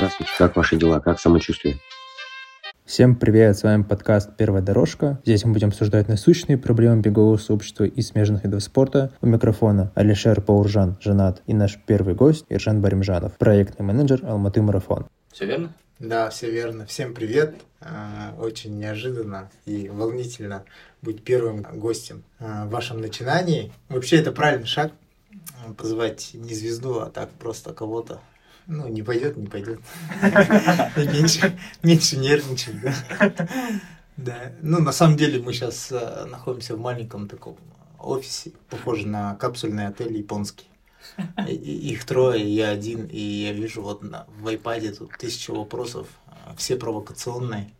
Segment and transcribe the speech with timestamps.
[0.00, 1.78] Здравствуйте, как ваши дела, как самочувствие?
[2.86, 5.20] Всем привет, с вами подкаст «Первая дорожка».
[5.26, 9.12] Здесь мы будем обсуждать насущные проблемы бегового сообщества и смежных видов спорта.
[9.20, 15.04] У микрофона Алишер Пауржан, женат, и наш первый гость Иржан Баримжанов, проектный менеджер Алматы Марафон.
[15.32, 15.74] Все верно?
[15.98, 16.86] Да, все верно.
[16.86, 17.56] Всем привет.
[17.82, 20.64] А, очень неожиданно и волнительно
[21.02, 23.70] быть первым гостем а, в вашем начинании.
[23.90, 24.92] Вообще это правильный шаг,
[25.76, 28.18] позвать не звезду, а так просто кого-то
[28.70, 29.80] ну, не пойдет, не пойдет.
[30.96, 32.94] Меньше, меньше нервничать, да.
[34.16, 34.52] Да.
[34.60, 37.56] Ну, на самом деле мы сейчас э, находимся в маленьком таком
[37.98, 40.66] офисе, похоже на капсульный отель японский.
[41.48, 46.54] их трое, я один, и я вижу вот на, в iPad тут тысяча вопросов, э,
[46.56, 47.72] все провокационные.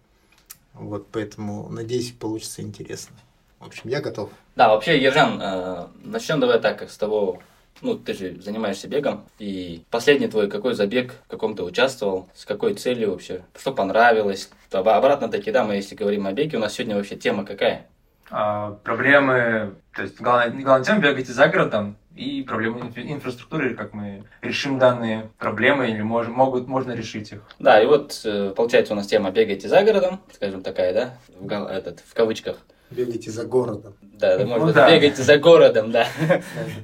[0.75, 3.15] Вот, поэтому надеюсь, получится интересно.
[3.61, 4.30] В общем, я готов.
[4.57, 7.41] Да, вообще, Ержан, э, начнем давай так, с того,
[7.80, 12.45] ну, ты же занимаешься бегом, и последний твой какой забег, в каком ты участвовал, с
[12.45, 16.96] какой целью вообще, что понравилось, обратно-таки, да, мы если говорим о беге, у нас сегодня
[16.96, 17.87] вообще тема какая?
[18.30, 23.95] А, проблемы, то есть главная, главная тема бегайте за городом, и проблемы инфра- инфраструктуры, как
[23.95, 27.43] мы решим данные проблемы или мож, могут, можно решить их.
[27.59, 31.51] Да, и вот э, получается у нас тема «Бегайте за городом», скажем такая, да, в,
[31.69, 32.59] этот, в кавычках.
[32.91, 33.95] Бегайте за городом.
[34.01, 34.91] Да, да, может ну, да.
[34.91, 36.09] бегайте за городом, да.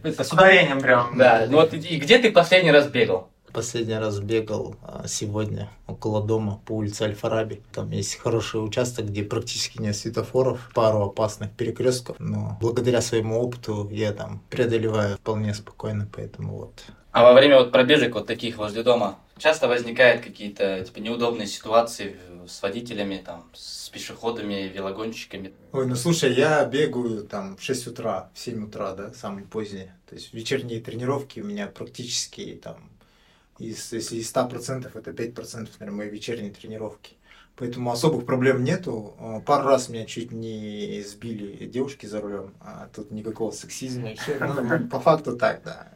[0.04, 1.16] С ударением прям.
[1.16, 3.28] Да, ну вот и где ты последний раз бегал?
[3.52, 7.62] Последний раз бегал а, сегодня около дома по улице Аль-Фараби.
[7.72, 12.16] Там есть хороший участок, где практически нет светофоров, пару опасных перекрестков.
[12.18, 16.82] Но благодаря своему опыту я там преодолеваю вполне спокойно, поэтому вот.
[17.12, 22.16] А во время вот пробежек вот таких возле дома часто возникают какие-то типа неудобные ситуации
[22.46, 25.54] с водителями, там, с пешеходами, велогонщиками?
[25.72, 29.96] Ой, ну слушай, я бегаю там в 6 утра, в 7 утра, да, самые поздние.
[30.06, 32.76] То есть вечерние тренировки у меня практически там,
[33.58, 37.14] из, если из 100% это 5%, наверное, мои вечерние тренировки.
[37.56, 39.14] Поэтому особых проблем нету.
[39.18, 44.10] А, пару раз меня чуть не сбили девушки за рулем, а тут никакого сексизма.
[44.40, 45.88] Ну, по факту так, да.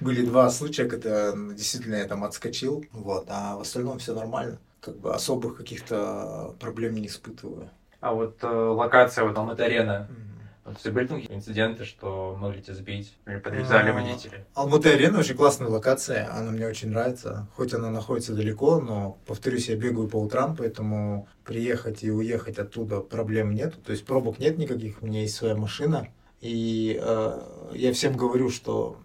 [0.00, 4.98] Были два случая, когда действительно я там отскочил, вот, а в остальном все нормально как
[4.98, 7.70] бы особых каких-то проблем не испытываю.
[8.00, 10.76] А вот э, локация вот Алматы-арена, mm-hmm.
[10.84, 14.44] вот, были такие инциденты, что могли тебя сбить или подрезали а, водители?
[14.54, 17.48] Алматы-арена очень классная локация, она мне очень нравится.
[17.56, 23.00] Хоть она находится далеко, но, повторюсь, я бегаю по утрам, поэтому приехать и уехать оттуда
[23.00, 23.82] проблем нет.
[23.82, 26.08] То есть пробок нет никаких, у меня есть своя машина.
[26.42, 27.40] И э,
[27.72, 28.98] я всем говорю, что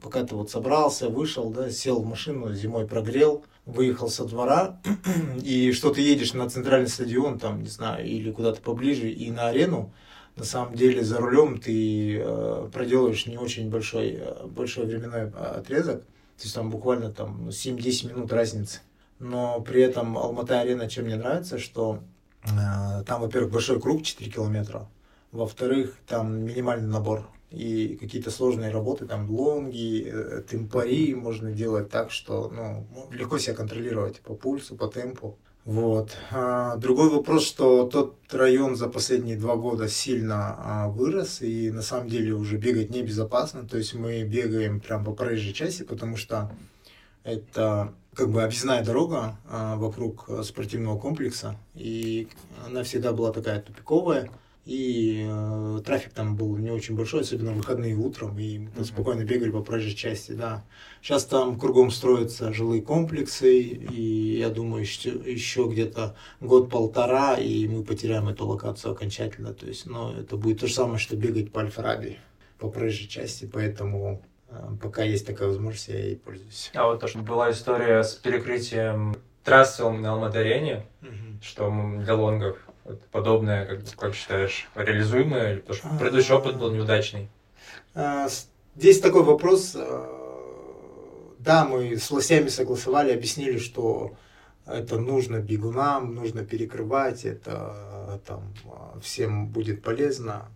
[0.00, 4.80] пока ты вот собрался, вышел, да, сел в машину, зимой прогрел, выехал со двора,
[5.42, 9.48] и что ты едешь на центральный стадион, там, не знаю, или куда-то поближе, и на
[9.48, 9.92] арену,
[10.36, 16.02] на самом деле за рулем ты э, проделаешь не очень большой, э, большой временной отрезок,
[16.02, 18.80] то есть там буквально там 7-10 минут разницы.
[19.20, 22.00] Но при этом Алмата-арена чем мне нравится, что
[22.42, 24.88] э, там, во-первых, большой круг 4 километра,
[25.30, 32.10] во-вторых, там минимальный набор и какие-то сложные работы, там лонги, э, темпари можно делать так,
[32.10, 35.38] что ну, легко себя контролировать по пульсу, по темпу.
[35.64, 36.10] Вот.
[36.30, 41.80] А, другой вопрос, что тот район за последние два года сильно а, вырос, и на
[41.80, 43.66] самом деле уже бегать небезопасно.
[43.66, 46.52] То есть мы бегаем прям по проезжей части, потому что
[47.22, 52.28] это как бы объездная дорога а, вокруг спортивного комплекса, и
[52.66, 54.30] она всегда была такая тупиковая
[54.64, 58.84] и э, трафик там был не очень большой, особенно в выходные утром, и мы mm-hmm.
[58.84, 60.64] спокойно бегали по проезжей части, да.
[61.02, 67.84] Сейчас там кругом строятся жилые комплексы, и я думаю, еще, еще где-то год-полтора, и мы
[67.84, 71.60] потеряем эту локацию окончательно, то есть, ну, это будет то же самое, что бегать по
[71.60, 72.18] Альфараби,
[72.58, 76.70] по проезжей части, поэтому э, пока есть такая возможность, я ей пользуюсь.
[76.74, 79.14] А вот тоже была история с перекрытием
[79.44, 81.42] трассы на Алматы-арене, mm-hmm.
[81.42, 81.70] что
[82.02, 82.63] для лонгов
[83.10, 85.52] подобное, как, как считаешь, реализуемое?
[85.52, 87.28] Или потому что предыдущий опыт был неудачный?
[87.94, 88.28] А,
[88.76, 89.74] здесь такой вопрос.
[89.76, 94.14] А, да, мы с властями согласовали, объяснили, что
[94.66, 98.54] это нужно бегунам, нужно перекрывать, это там
[99.02, 100.48] всем будет полезно.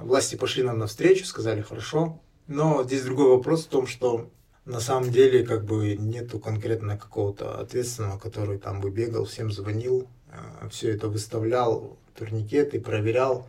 [0.00, 2.20] Власти пошли нам навстречу, сказали хорошо.
[2.46, 4.30] Но здесь другой вопрос в том, что
[4.64, 10.08] на самом деле как бы нету конкретно какого-то ответственного, который там бы бегал, всем звонил,
[10.25, 10.25] Э,
[10.70, 13.46] все это выставлял, турникеты, проверял.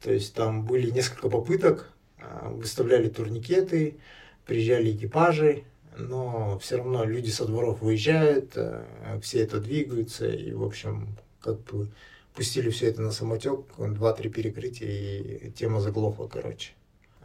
[0.00, 3.96] То есть там были несколько попыток, э, выставляли турникеты,
[4.44, 5.64] приезжали экипажи,
[5.96, 8.84] но все равно люди со дворов выезжают, э,
[9.22, 11.08] все это двигаются, и, в общем,
[11.40, 11.88] как бы
[12.34, 16.72] пустили все это на самотек, два-три перекрытия, и тема заглохла, короче.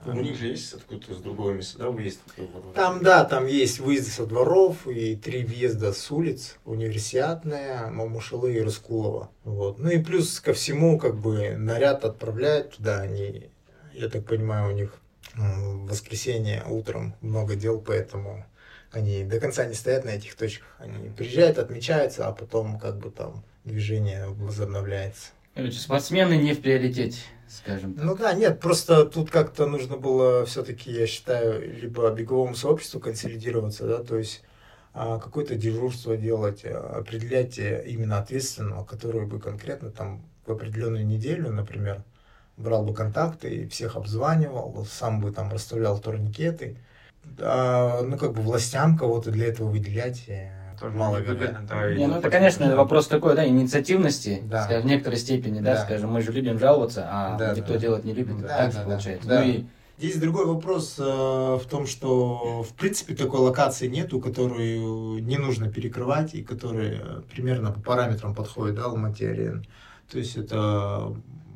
[0.06, 2.22] У них же есть откуда-то с другого места, да, выезд?
[2.74, 6.58] Там, да, там есть выезды со дворов и три въезда с улиц.
[6.66, 9.30] Универсиатная, Мамушалы и Раскулова.
[9.44, 9.80] Вот.
[9.80, 13.02] Ну и плюс ко всему, как бы, наряд отправляют туда.
[13.02, 13.50] Они,
[13.94, 14.94] я так понимаю, у них
[15.36, 18.46] в воскресенье утром много дел, поэтому
[18.92, 20.68] они до конца не стоят на этих точках.
[20.80, 25.30] Они приезжают, отмечаются, а потом как бы там движение возобновляется.
[25.54, 27.20] Короче, спортсмены не в приоритете
[27.50, 28.04] скажем так.
[28.04, 33.88] Ну да, нет, просто тут как-то нужно было все-таки, я считаю, либо беговому сообществу консолидироваться,
[33.88, 34.44] да, то есть
[34.94, 41.06] а, какое-то дежурство делать, а, определять э, именно ответственного, который бы конкретно там в определенную
[41.06, 42.04] неделю, например,
[42.58, 46.78] брал бы контакты и всех обзванивал, сам бы там расставлял турникеты,
[47.40, 51.68] а, ну как бы властям кого-то для этого выделять э, тоже маловероятно.
[51.68, 54.64] Да, не, ну это, конечно, вопрос такой, да, инициативности, да.
[54.64, 57.80] скажем, в некоторой степени, да, да, скажем, мы же любим жаловаться, а да, никто да.
[57.80, 59.28] делать не любит, да, так да, же получается.
[59.28, 59.42] Да.
[59.42, 59.66] Ну и
[60.00, 65.70] Здесь другой вопрос э, в том, что в принципе такой локации нету, которую не нужно
[65.70, 69.66] перекрывать и которая примерно по параметрам подходит, да, Алмате-Арен.
[70.10, 71.14] То есть это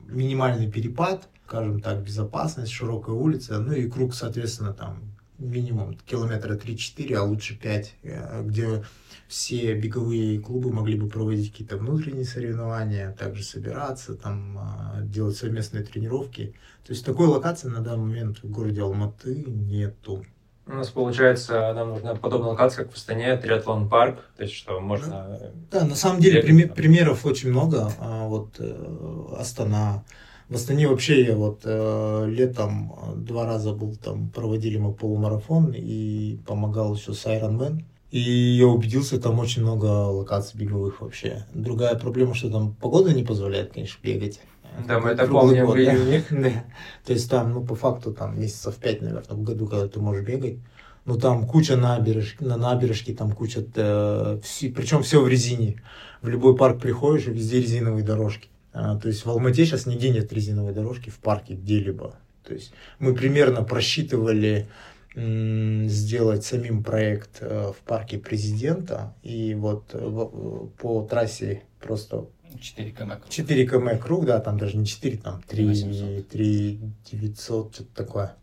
[0.10, 7.16] минимальный перепад, скажем так, безопасность, широкая улица, ну и круг, соответственно, там минимум километра 3-4,
[7.16, 8.84] а лучше 5, э, где
[9.28, 15.84] все беговые клубы могли бы проводить какие-то внутренние соревнования, также собираться, там, а, делать совместные
[15.84, 16.54] тренировки.
[16.86, 20.24] То есть такой локации на данный момент в городе Алматы нету.
[20.66, 24.80] У нас получается, нам нужна подобная локация, как в Астане, триатлон парк, то есть что
[24.80, 25.52] можно...
[25.70, 27.92] Да, на самом деле бегать, примеров очень много.
[28.00, 30.06] А, вот э, Астана,
[30.48, 36.38] в Астане вообще я вот э, летом два раза был там, проводили мы полумарафон и
[36.46, 37.84] помогал еще с Ironman.
[38.14, 41.48] И я убедился, там очень много локаций беговых вообще.
[41.52, 44.40] Другая проблема, что там погода не позволяет, конечно, бегать.
[44.88, 46.24] Да, мы это помним в июне.
[46.30, 46.64] Да.
[47.06, 50.24] То есть там, ну, по факту, там месяцев пять, наверное, в году, когда ты можешь
[50.24, 50.60] бегать.
[51.06, 55.82] Ну, там куча набережки, на набережке там куча, э, все, причем все в резине.
[56.22, 58.48] В любой парк приходишь, и везде резиновые дорожки.
[58.74, 62.14] А, то есть в Алмате сейчас нигде нет резиновой дорожки в парке где-либо.
[62.44, 64.68] То есть мы примерно просчитывали
[65.16, 69.14] сделать самим проект э, в парке президента.
[69.22, 72.26] И вот э, по трассе просто
[72.60, 73.22] 4 км.
[73.30, 76.80] 4 км круг, да, там даже не 4, там 3, 3
[77.12, 78.36] 900, что-то такое.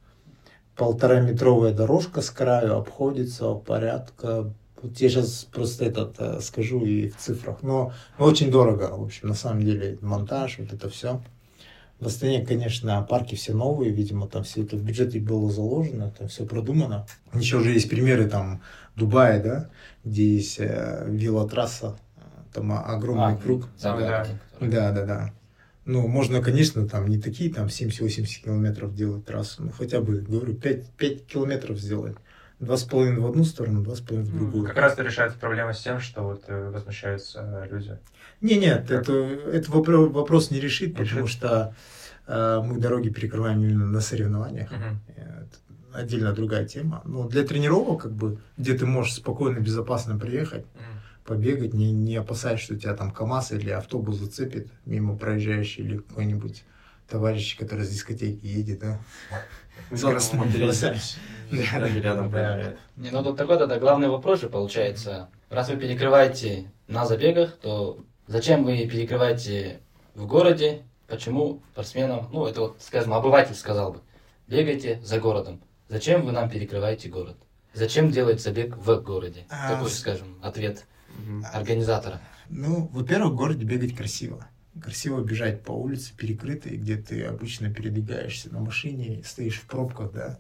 [0.77, 4.53] Полтора метровая дорожка с краю обходится порядка
[4.83, 9.29] вот я сейчас просто этот э, скажу и в цифрах, но очень дорого, в общем,
[9.29, 11.23] на самом деле, монтаж, вот это все.
[12.01, 16.29] В Астане, конечно, парки все новые, видимо, там все это в бюджете было заложено, там
[16.29, 17.07] все продумано.
[17.35, 18.63] Еще уже есть примеры там
[18.97, 19.71] Дубая, да,
[20.03, 21.99] где есть э, велотрасса,
[22.55, 23.69] там огромный а, круг.
[23.83, 24.27] Да, да.
[24.61, 25.33] да, да, да.
[25.85, 30.55] Ну, можно, конечно, там не такие там 70-80 километров делать трассу, ну хотя бы, говорю,
[30.55, 32.17] 5, 5 километров сделать.
[32.61, 34.67] Два с половиной в одну сторону, два с половиной в другую.
[34.67, 37.99] Как раз это решается проблема с тем, что вот э, возмущаются люди.
[38.43, 41.75] Не, нет, это, это вопрос, вопрос не решит, решит, потому что
[42.27, 44.71] э, мы дороги перекрываем именно на соревнованиях.
[44.71, 45.17] Угу.
[45.17, 45.57] Это
[45.95, 47.01] отдельно другая тема.
[47.07, 50.85] Но для тренировок, как бы, где ты можешь спокойно, безопасно приехать, угу.
[51.25, 56.65] побегать, не, не опасаясь, что тебя там КАМАЗ или автобус зацепит мимо проезжающий или какой-нибудь
[57.09, 59.01] товарищ, который с дискотеки едет, да?
[61.51, 62.31] Рядом
[62.97, 65.29] Не, ну тут такой тогда главный вопрос же получается.
[65.49, 69.81] Раз вы перекрываете на забегах, то зачем вы перекрываете
[70.15, 70.83] в городе?
[71.07, 74.01] Почему спортсменам, ну это вот, скажем, обыватель сказал бы,
[74.47, 75.61] бегайте за городом.
[75.89, 77.37] Зачем вы нам перекрываете город?
[77.75, 79.45] Зачем делать забег в городе?
[79.51, 80.87] А, Такой, скажем, ответ
[81.53, 82.21] организатора.
[82.49, 84.47] Ну, во-первых, в городе бегать красиво
[84.81, 90.39] красиво бежать по улице перекрытой, где ты обычно передвигаешься на машине, стоишь в пробках, да,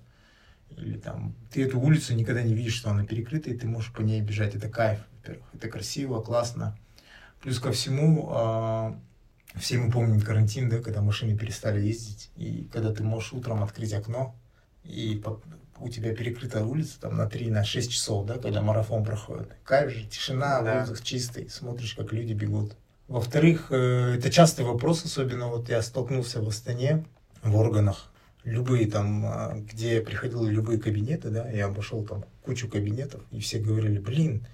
[0.77, 4.03] или там, ты эту улицу никогда не видишь, что она перекрыта, и ты можешь по
[4.03, 6.77] ней бежать, это кайф, во-первых, это красиво, классно.
[7.43, 12.93] Плюс ко всему, э, все мы помним карантин, да, когда машины перестали ездить, и когда
[12.93, 14.35] ты можешь утром открыть окно,
[14.85, 15.41] и по,
[15.79, 19.51] у тебя перекрыта улица там на 3, на 6 часов, да, когда марафон проходит.
[19.65, 20.81] Кайф же, тишина, да.
[20.81, 22.77] воздух чистый, смотришь, как люди бегут.
[23.09, 27.05] Во-вторых, э, это частый вопрос, особенно вот я столкнулся в Астане,
[27.43, 28.13] в органах,
[28.45, 33.59] любые там, а, где приходили любые кабинеты, да, я обошел там кучу кабинетов, и все
[33.59, 34.47] говорили, блин,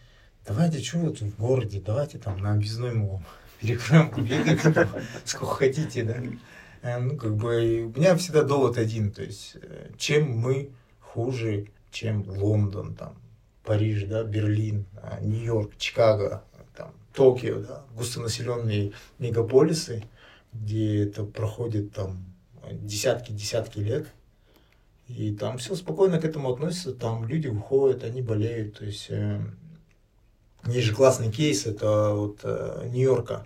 [0.47, 3.23] давайте что вот в городе, давайте там на объездной мы
[3.61, 4.61] перекроем кабинет,
[5.25, 6.17] сколько хотите, да.
[6.83, 11.67] Э, ну, как бы, у меня всегда довод один, то есть, э, чем мы хуже,
[11.91, 13.15] чем Лондон, там,
[13.65, 16.45] Париж, да, Берлин, а, Нью-Йорк, Чикаго,
[17.17, 20.05] Токио, да, густонаселенные мегаполисы,
[20.53, 22.36] где это проходит там
[22.73, 24.09] десятки-десятки лет.
[25.09, 29.41] И там все спокойно к этому относятся, там люди выходят, они болеют, то есть э,
[30.67, 33.45] есть же классный кейс, это вот э, Нью-Йорка.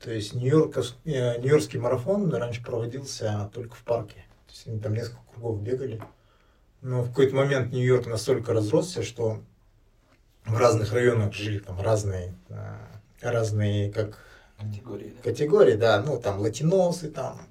[0.00, 4.24] То есть Нью-Йорк, э, Нью-Йоркский марафон раньше проводился только в парке.
[4.46, 6.02] То есть они там несколько кругов бегали.
[6.80, 9.42] Но в какой-то момент Нью-Йорк настолько разросся, что
[10.46, 12.76] в разных районах жили там разные, э,
[13.20, 14.18] разные как
[14.58, 15.12] Категории.
[15.16, 15.22] да.
[15.22, 17.42] категории, да, ну там латиносы, там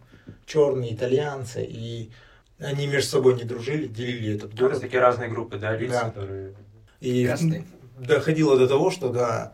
[0.48, 2.10] черные итальянцы, и
[2.58, 4.82] они между собой не дружили, делили этот город.
[4.82, 6.10] такие разные группы, да, лиц, Да.
[6.10, 6.56] которые...
[7.00, 7.66] И Красные.
[8.00, 9.54] доходило до того, что да,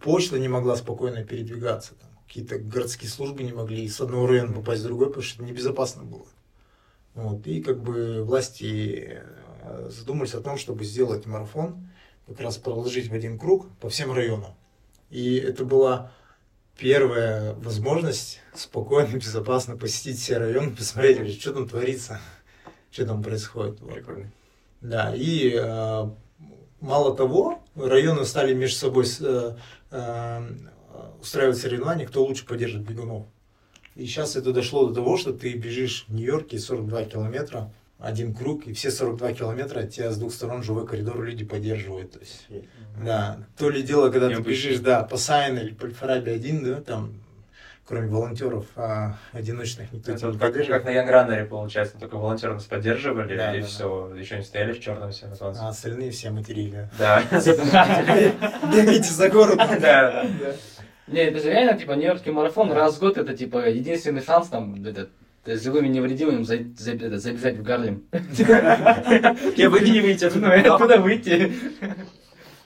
[0.00, 4.80] почта не могла спокойно передвигаться, там, какие-то городские службы не могли с одного района попасть
[4.82, 6.26] в другой, потому что это небезопасно было.
[7.14, 9.20] Вот, и как бы власти
[9.62, 11.88] э, задумались о том, чтобы сделать марафон,
[12.26, 14.54] как раз проложить в один круг по всем районам.
[15.10, 16.12] И это была
[16.80, 22.20] первая возможность спокойно, безопасно посетить все районы, посмотреть, что там творится,
[22.90, 23.80] что там происходит.
[23.80, 23.94] Вот.
[23.94, 24.32] Прикольно.
[24.80, 26.10] Да, и э,
[26.80, 29.56] мало того, районы стали между собой э,
[29.90, 30.40] э,
[31.20, 33.26] устраивать соревнования, кто лучше поддержит бегунов.
[33.94, 37.70] И сейчас это дошло до того, что ты бежишь в Нью-Йорке 42 километра,
[38.02, 42.12] один круг, и все 42 километра от тебя с двух сторон живой коридор люди поддерживают.
[42.12, 42.46] То есть,
[43.04, 44.50] да, то ли дело, когда ты Необычно.
[44.50, 47.14] бежишь, да, по Саина или по Аль-Фараби один, да, там,
[47.86, 50.82] кроме волонтеров а, одиночных, никто Это тебя не как, поддерживает.
[50.82, 53.66] как на Young Runner е, получается, только волонтеры нас поддерживали, Да, и да, да.
[53.66, 55.60] все, еще не стояли в черном все на солнце.
[55.62, 56.88] А остальные все материли.
[56.98, 57.22] Да.
[58.72, 59.56] Бегайте за город.
[59.56, 60.26] Да, да.
[61.06, 64.80] Не, это же реально, типа, Нью-Йоркский марафон раз в год, это, типа, единственный шанс там,
[65.50, 68.04] это, с живыми невредимыми за- за- это, забежать в Гарлем.
[69.56, 71.52] Я бы не выйти Ну, и откуда выйти?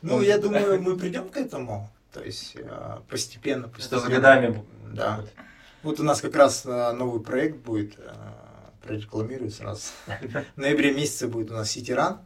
[0.02, 1.90] Ну, я думаю, мы придем к этому.
[2.12, 4.00] То есть э, постепенно, Что постепенно.
[4.02, 4.64] за годами.
[4.92, 5.24] Да.
[5.82, 8.12] Вот у нас как раз э, новый проект будет, э,
[8.82, 9.88] прорекламирую сразу.
[10.54, 12.20] В ноябре месяце будет у нас Сити-ран.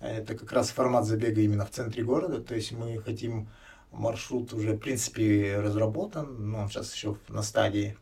[0.00, 2.40] Это как раз формат забега именно в центре города.
[2.40, 3.48] То есть мы хотим
[3.92, 7.96] маршрут уже, в принципе, разработан, но он сейчас еще на стадии.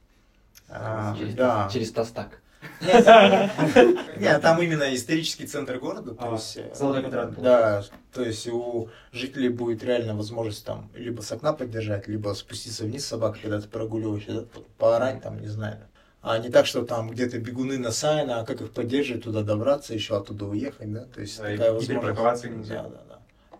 [0.69, 1.69] А, Через, да.
[1.73, 2.41] через Тостак.
[4.17, 6.57] Нет, там именно исторический центр города, то А, есть...
[6.57, 7.35] э.
[7.39, 12.85] Да, то есть у жителей будет реально возможность там либо с окна поддержать, либо спуститься
[12.85, 15.79] вниз с собакой, когда ты прогуливаешься, да, по- поорать там, не знаю.
[16.21, 19.95] А не так, что там где-то бегуны на Сайна, а как их поддерживать, туда добраться,
[19.95, 22.45] еще оттуда уехать, да, то есть Да, такая возможность.
[22.45, 22.83] нельзя.
[22.83, 23.19] Да, да, да.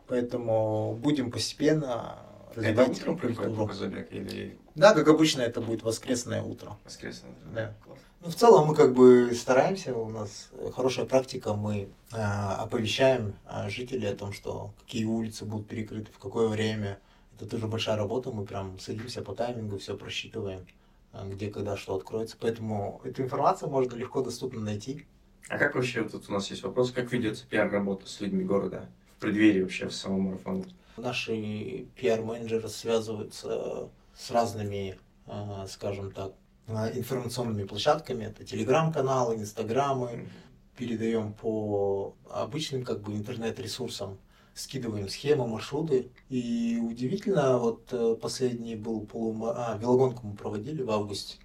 [0.09, 2.17] Поэтому будем постепенно
[2.51, 3.55] Это развивать утром культуру.
[3.55, 6.77] только забег или Да, как обычно, это будет воскресное утро.
[6.85, 7.31] воскресный?
[7.53, 7.75] Да.
[7.85, 7.99] Класс.
[8.21, 13.69] Ну, в целом мы как бы стараемся, у нас хорошая практика, мы а, оповещаем а,
[13.69, 16.99] жителей о том, что какие улицы будут перекрыты, в какое время.
[17.37, 20.67] Это тоже большая работа, мы прям садимся по таймингу, все просчитываем,
[21.13, 22.37] а, где, когда, что откроется.
[22.41, 25.07] Поэтому эту информацию можно легко доступно найти.
[25.49, 28.89] А как вообще, вот тут у нас есть вопрос, как ведется пиар-работа с людьми города
[29.17, 30.65] в преддверии вообще в самого марафона?
[30.97, 36.33] Наши пиар-менеджеры связываются с разными, а, скажем так,
[36.67, 38.25] а, информационными площадками.
[38.25, 40.29] Это телеграм-каналы, инстаграмы,
[40.77, 44.19] передаем по обычным как бы интернет-ресурсам,
[44.55, 46.11] скидываем схемы, маршруты.
[46.29, 49.55] И удивительно, вот э, последний был полума...
[49.57, 51.37] А, велогонку мы проводили в августе.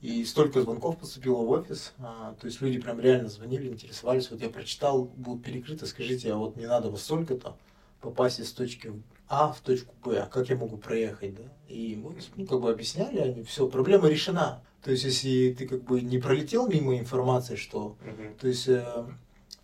[0.00, 1.94] И столько звонков поступило в офис.
[1.98, 4.30] а, то есть люди прям реально звонили, интересовались.
[4.30, 7.56] Вот я прочитал, будут перекрыты, скажите, а вот мне надо вот столько-то
[8.00, 8.92] попасть из точки
[9.28, 11.42] А в точку Б, а как я могу проехать, да?
[11.68, 14.62] И мы ну, как бы объясняли, они все, проблема решена.
[14.82, 17.96] То есть, если ты как бы не пролетел мимо информации, что
[18.38, 18.84] то есть, э,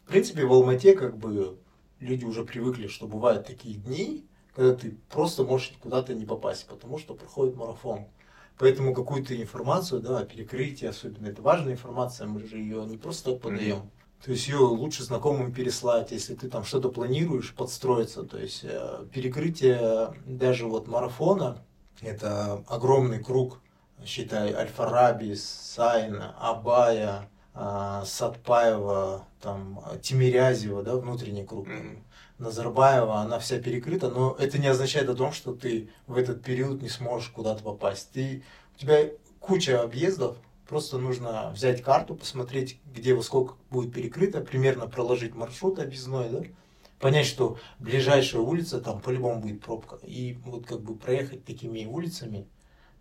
[0.06, 1.58] в принципе, в Алмате как бы
[1.98, 6.98] люди уже привыкли, что бывают такие дни, когда ты просто можешь куда-то не попасть, потому
[6.98, 8.06] что проходит марафон.
[8.58, 13.42] Поэтому какую-то информацию, да, перекрытие особенно, это важная информация, мы же ее не просто так
[13.42, 13.90] подаем.
[14.24, 18.22] То есть ее лучше знакомым переслать, если ты там что-то планируешь, подстроиться.
[18.22, 21.62] То есть э, перекрытие даже вот марафона,
[22.02, 23.60] это огромный круг,
[24.04, 31.66] считай, Аль-Фараби, Сайна, Абая, а, Сатпаева, там, Тимирязева, да, внутренний круг,
[32.38, 36.80] Назарбаева, она вся перекрыта, но это не означает о том, что ты в этот период
[36.80, 38.10] не сможешь куда-то попасть.
[38.12, 38.42] Ты,
[38.76, 39.10] у тебя
[39.40, 40.38] куча объездов,
[40.70, 46.42] просто нужно взять карту, посмотреть, где во сколько будет перекрыто, примерно проложить маршрут объездной, да,
[47.00, 49.98] понять, что ближайшая улица, там по-любому будет пробка.
[50.04, 52.46] И вот как бы проехать такими улицами,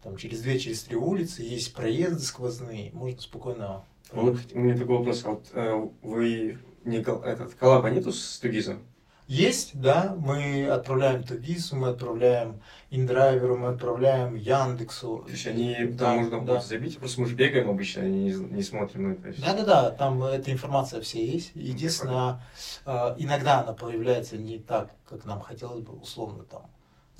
[0.02, 4.98] там через две, через три улицы, есть проезды сквозные, можно спокойно Вот у меня такой
[4.98, 8.82] вопрос, а вот э, вы не этот коллаба нету с Тугизом?
[9.30, 15.20] Есть, да, мы отправляем Тубису, мы отправляем Индрайверу, мы отправляем Яндексу.
[15.28, 16.60] То есть они Да, там можно да.
[16.62, 19.04] забить, просто мы же бегаем обычно, не, не смотрим.
[19.22, 21.52] ну, есть- Да-да-да, там эта информация все есть.
[21.54, 22.42] Единственное,
[22.88, 26.64] э, иногда она появляется не так, как нам хотелось бы, условно там.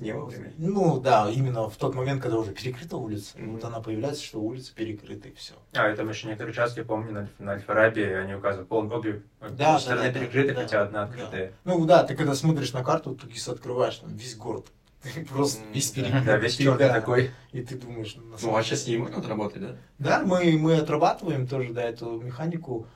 [0.00, 0.52] Не вовремя.
[0.58, 3.52] Ну да, именно в тот момент, когда уже перекрыта улица, Мгм.
[3.52, 5.54] вот она появляется, что улица перекрыта и все.
[5.74, 9.78] А, и там еще некоторые участки, помню, на, на Альфа-Рабе они указывают пол, обе Да,
[9.78, 11.10] стороны да, да, перекрыты, да, хотя одна да.
[11.10, 11.52] открытая.
[11.64, 14.66] Ну да, ты когда смотришь на карту, Тугис открываешь, там весь город.
[15.30, 16.02] Просто весь да.
[16.02, 16.24] перекрыт.
[16.24, 17.30] Да, весь да, такой.
[17.52, 19.76] И ты думаешь, ну, Ну, а сейчас не можно отработать, да?
[19.98, 22.86] Да, мы, мы отрабатываем тоже, да, эту механику,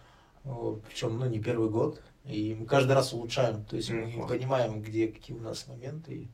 [0.88, 5.08] причем, ну, не первый год, и мы каждый раз улучшаем, то есть мы понимаем, где
[5.08, 6.28] какие у нас моменты.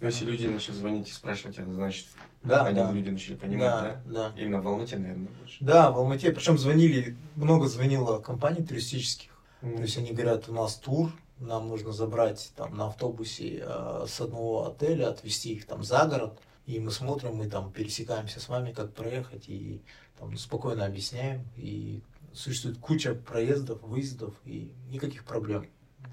[0.00, 2.06] Ну, если люди начнут звонить и спрашивать, это значит,
[2.42, 2.90] Да, они да.
[2.90, 4.32] люди начали понимать, да, да?
[4.32, 4.40] да.
[4.40, 5.56] Именно в Алмате, наверное, больше.
[5.60, 9.30] Да, в Алмате, причем звонили, много звонило компаний туристических,
[9.60, 9.76] М.
[9.76, 14.20] то есть они говорят, у нас тур, нам нужно забрать там на автобусе э, с
[14.20, 18.72] одного отеля, отвезти их там за город, и мы смотрим, мы там пересекаемся с вами,
[18.72, 19.82] как проехать, и
[20.18, 22.02] там спокойно объясняем, и
[22.32, 25.66] существует куча проездов, выездов, и никаких проблем.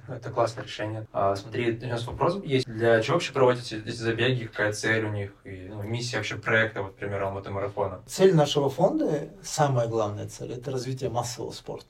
[0.08, 1.08] Это классное решение.
[1.12, 2.66] А, смотри, у нас вопрос есть.
[2.66, 4.46] Для чего вообще проводите эти забеги?
[4.46, 5.34] Какая цель у них?
[5.44, 8.02] И, ну, миссия вообще проекта, вот, к примеру, Алматы марафона.
[8.06, 11.88] Цель нашего фонда, самая главная цель, это развитие массового спорта.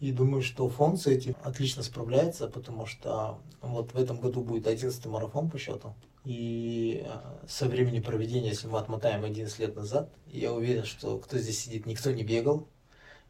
[0.00, 4.66] И думаю, что фонд с этим отлично справляется, потому что вот в этом году будет
[4.66, 5.94] 11 марафон по счету.
[6.24, 11.38] И э, со времени проведения, если мы отмотаем 11 лет назад, я уверен, что кто
[11.38, 12.68] здесь сидит, никто не бегал.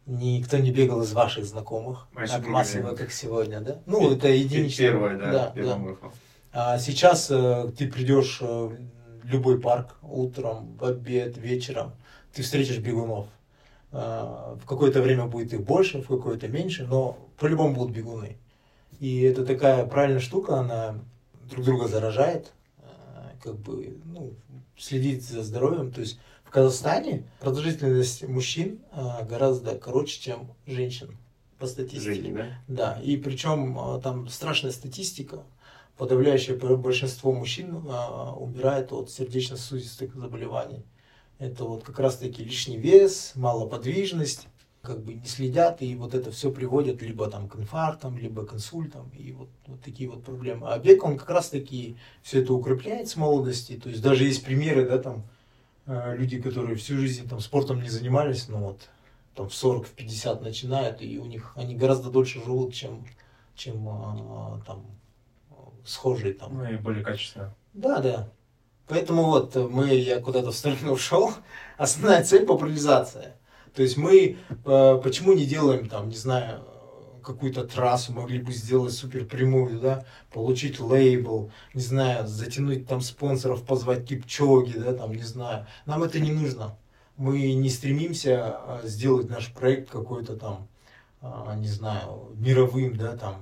[0.06, 3.80] Никто не бегал из ваших знакомых, Моя так массово, как сегодня, да?
[3.87, 4.88] Ну, это единичное.
[4.88, 5.78] Первое, да, да, первый да.
[5.78, 6.12] марафон.
[6.52, 11.92] А сейчас э, ты придешь э, в любой парк утром, в обед, вечером,
[12.35, 13.26] ты встретишь бегунов.
[13.92, 18.38] А, в какое-то время будет их больше, в какое-то меньше, но по-любому будут бегуны.
[19.00, 20.99] И это такая правильная штука, она
[21.50, 24.32] друг друга заражает, а, как бы, ну,
[24.78, 25.92] следить за здоровьем.
[25.92, 26.18] То есть
[26.52, 31.16] Казахстане продолжительность мужчин а, гораздо короче, чем женщин
[31.59, 32.12] по статистике.
[32.12, 32.47] Жизни, да?
[32.68, 35.44] Да, и причем а, там страшная статистика.
[35.97, 40.84] Подавляющее большинство мужчин а, умирает от сердечно-сосудистых заболеваний.
[41.38, 44.47] Это вот как раз-таки лишний вес, малоподвижность,
[44.82, 48.52] как бы не следят, и вот это все приводит либо там к инфарктам, либо к
[48.52, 50.69] инсультам, и вот, вот такие вот проблемы.
[50.69, 54.86] А бег, он как раз-таки все это укрепляет с молодости, то есть даже есть примеры,
[54.86, 55.25] да, там,
[55.86, 58.88] люди, которые всю жизнь там спортом не занимались, но вот
[59.34, 63.04] там в 40, в 50 начинают, и у них они гораздо дольше живут, чем,
[63.54, 64.86] чем а, там
[65.84, 66.58] схожие там.
[66.58, 67.54] Ну и более качественно.
[67.73, 68.28] Да, да.
[68.88, 71.32] Поэтому вот э, мы, я куда-то в сторону ушел.
[71.78, 73.36] Основная цель популяризация.
[73.75, 76.72] То есть мы э, почему не делаем там, не знаю, э,
[77.23, 83.65] какую-то трассу, могли бы сделать супер прямую, да, получить лейбл, не знаю, затянуть там спонсоров,
[83.65, 85.67] позвать Кипчоги, да, там, не знаю.
[85.87, 86.76] Нам это не нужно.
[87.17, 90.69] Мы не стремимся э, сделать наш проект какой-то там,
[91.21, 93.37] а, не знаю, мировым, да, там.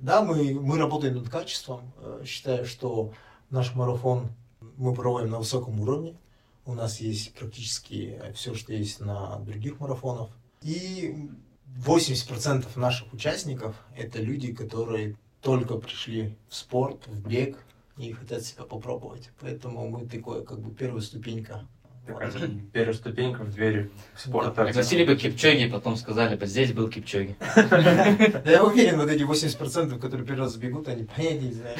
[0.00, 1.92] Да, мы, мы работаем над качеством.
[1.98, 3.12] Э, Считаю, что
[3.50, 4.32] наш марафон
[4.76, 6.16] мы проводим на высоком уровне.
[6.64, 10.30] У нас есть практически все, что есть на других марафонах.
[10.62, 11.28] И
[11.78, 17.58] 80% наших участников– это люди, которые только пришли в спорт, в бег
[17.96, 19.30] и хотят себя попробовать.
[19.40, 21.66] Поэтому мы такое, как бы первая ступенька.
[22.06, 22.32] Такая
[22.72, 24.64] первая ступенька в двери спорта.
[24.64, 27.36] Пригласили бы Кипчоги, потом сказали бы, здесь был Кипчоги.
[27.54, 31.78] Да я уверен, вот эти 80%, которые первый раз бегут, они понятия не знают.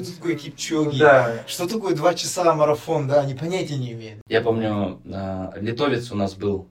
[0.00, 0.98] Что такое кипчоги?
[0.98, 1.42] Да.
[1.48, 4.20] Что такое два часа марафон, да, они понятия не имеют.
[4.28, 6.68] Я помню, э, литовец у нас был,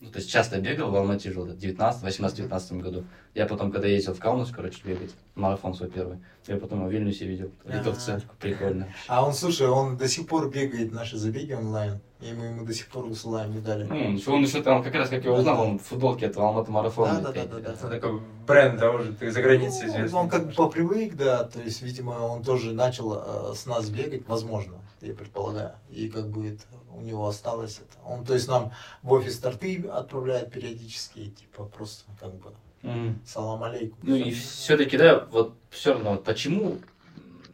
[0.00, 3.04] ну, то есть часто бегал в Алмате жил, в 19, 18-19 году.
[3.34, 6.92] Я потом, когда ездил в Каунас, короче, бегать, марафон свой первый, я потом его в
[6.92, 7.50] Вильнюсе видел.
[7.66, 8.88] Литовцы, прикольно.
[9.08, 12.72] А он, слушай, он до сих пор бегает наши забеги онлайн, и мы ему до
[12.72, 13.84] сих пор высылаем медали.
[13.84, 17.20] Ну, он еще там, как раз как я узнал, он в футболке этого Алматы марафона.
[17.20, 17.72] Да, да, да, да.
[17.74, 20.18] Это такой бренд, да, уже ты за границей Ну, известный.
[20.18, 24.26] Он как бы попривык, да, то есть, видимо, он тоже начал э, с нас бегать,
[24.26, 27.98] возможно, я предполагаю, и как бы это у него осталось это.
[28.04, 33.20] Он, то есть, нам в офис торты отправляет периодически, типа, просто как бы Мгм.
[33.26, 33.98] салам алейкум.
[34.02, 36.78] Ну и все-таки, да, вот все равно, вот почему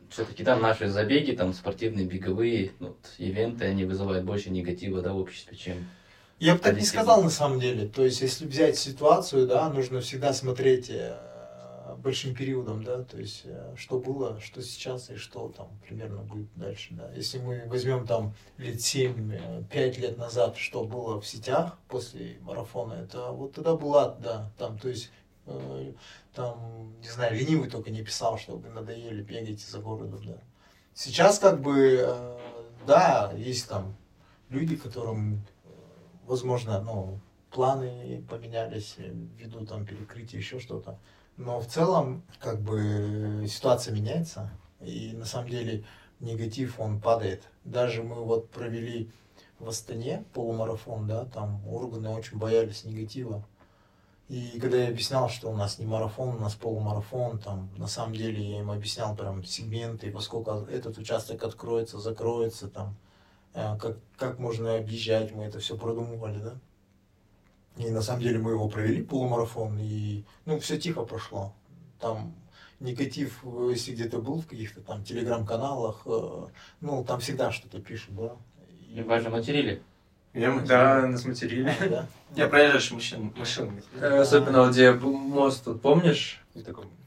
[0.09, 5.13] все-таки, да, наши забеги, там, спортивные, беговые, ну, вот, ивенты, они вызывают больше негатива, да,
[5.13, 5.87] в обществе, чем...
[6.39, 7.89] Я бы так не сказал на самом деле.
[7.89, 11.19] То есть, если взять ситуацию, да, нужно всегда смотреть э,
[11.95, 16.49] большим периодом, да, то есть, э, что было, что сейчас и что там примерно будет
[16.57, 17.11] дальше, да.
[17.13, 23.31] Если мы возьмем там лет 7-5 лет назад, что было в сетях после марафона, это
[23.31, 25.11] вот тогда была, да, там, то есть,
[25.47, 25.93] э,
[26.35, 30.39] там, не знаю, ленивый только не писал, чтобы надоели, бегайте за городом, да.
[30.95, 32.39] Сейчас как бы, э,
[32.87, 33.95] да, есть там
[34.49, 35.69] люди, которым, э,
[36.27, 37.21] возможно, ну,
[37.51, 40.99] планы поменялись э, ввиду там перекрытия, еще что-то.
[41.37, 45.85] Но в целом, как бы, ситуация меняется, и на самом деле
[46.21, 47.43] негатив, он падает.
[47.65, 49.11] Даже мы вот провели
[49.59, 53.45] в Астане полумарафон, да, там органы очень боялись негатива.
[54.29, 58.15] И когда я объяснял, что у нас не марафон, у нас полумарафон, там, на самом
[58.15, 62.97] деле я им объяснял прям сегменты, во сколько этот участок откроется, закроется, там,
[63.55, 66.55] э, как, как можно объезжать, мы это все продумывали, да.
[67.77, 71.53] И на самом деле мы его провели, полумарафон, и, ну, все тихо прошло.
[72.01, 72.35] Там
[72.81, 76.47] негатив, если где-то был в каких-то там телеграм-каналах, э,
[76.81, 78.33] ну, там всегда что-то пишут, да.
[78.95, 79.83] И вас же материли.
[80.33, 81.75] Я Да, нас материли.
[81.89, 82.07] Да.
[82.35, 83.83] Я проезжаешь машин, машинами.
[84.01, 86.43] Э, Особенно вот где мост, тут помнишь?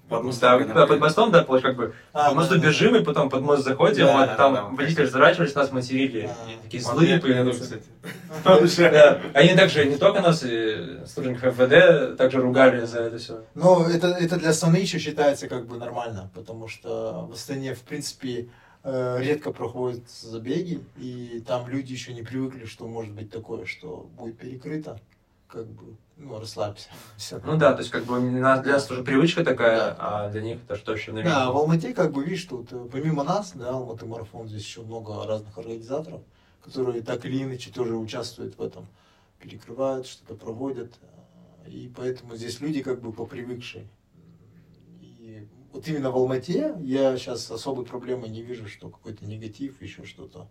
[0.09, 0.73] Под Да, мостом.
[0.73, 3.29] да, под мостом, да, вот как бы А, по мосту да, да, бежим, и потом
[3.29, 4.63] под мост заходим, Да, да, там да.
[4.63, 6.29] водители разворачивались, нас материли.
[6.29, 6.51] А.
[6.51, 7.19] И такие злые
[7.51, 7.83] кстати.
[8.79, 9.21] Да.
[9.33, 13.43] Они также не только нас, и сотрудников ФВД, также ругали за это все.
[13.53, 17.81] Но это, это для Астаны еще считается как бы нормально, потому что в Астане, в
[17.81, 18.49] принципе,
[18.83, 24.09] э, редко проходят забеги, и там люди еще не привыкли, что может быть такое, что
[24.17, 24.99] будет перекрыто,
[25.47, 26.89] как бы, ну, расслабься.
[27.17, 27.41] Всё.
[27.43, 29.95] Ну да, то есть как бы для нас уже привычка такая, Да.
[29.99, 33.23] а для них это что еще Да, в Алмате, как бы, видишь, тут э, помимо
[33.23, 36.21] нас, да, Алматы марафон, здесь еще много разных организаторов,
[36.63, 38.85] которые так или иначе тоже участвуют в этом,
[39.39, 40.93] перекрывают, что-то проводят,
[41.65, 43.87] э, и поэтому здесь люди как бы попривыкшие.
[44.99, 50.03] И вот именно в Алмате я сейчас особой проблемы не вижу, что какой-то негатив, еще
[50.03, 50.49] что-то.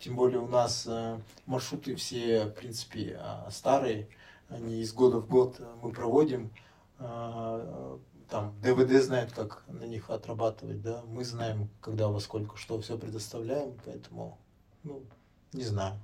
[0.00, 4.08] Тем более у нас э, маршруты все, в принципе, э, старые,
[4.54, 6.50] они из года в год э, мы проводим.
[6.98, 7.98] Э,
[8.30, 12.96] там ДВД знает, как на них отрабатывать, да, мы знаем, когда во сколько что все
[12.96, 14.38] предоставляем, поэтому,
[14.82, 15.02] ну,
[15.52, 15.94] не знаю.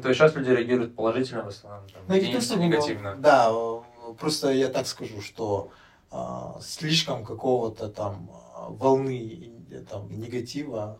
[0.00, 3.16] То есть сейчас люди реагируют положительно в основном, там, Ну, не то, негативно.
[3.16, 3.80] Да, э,
[4.18, 5.70] просто я так скажу, что
[6.10, 10.98] а, слишком какого-то там а, волны э, там, негатива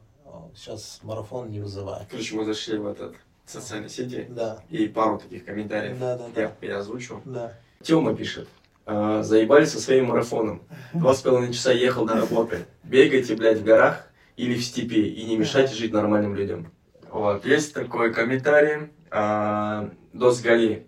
[0.54, 2.08] сейчас марафон не вызывает.
[2.08, 6.24] Короче, мы зашли в этот в социальные сети, Да, и пару таких комментариев да, да,
[6.40, 7.20] я, да, я озвучу.
[7.24, 7.52] да.
[7.82, 8.48] Тёма пишет.
[8.84, 10.62] «А, Заебали со своим марафоном.
[10.92, 12.64] Два с половиной часа ехал до работы.
[12.84, 16.72] Бегайте, блядь, в горах или в степи и не мешайте жить нормальным людям.
[17.10, 18.90] Вот, есть такой комментарий.
[19.10, 20.86] А, Дос Гали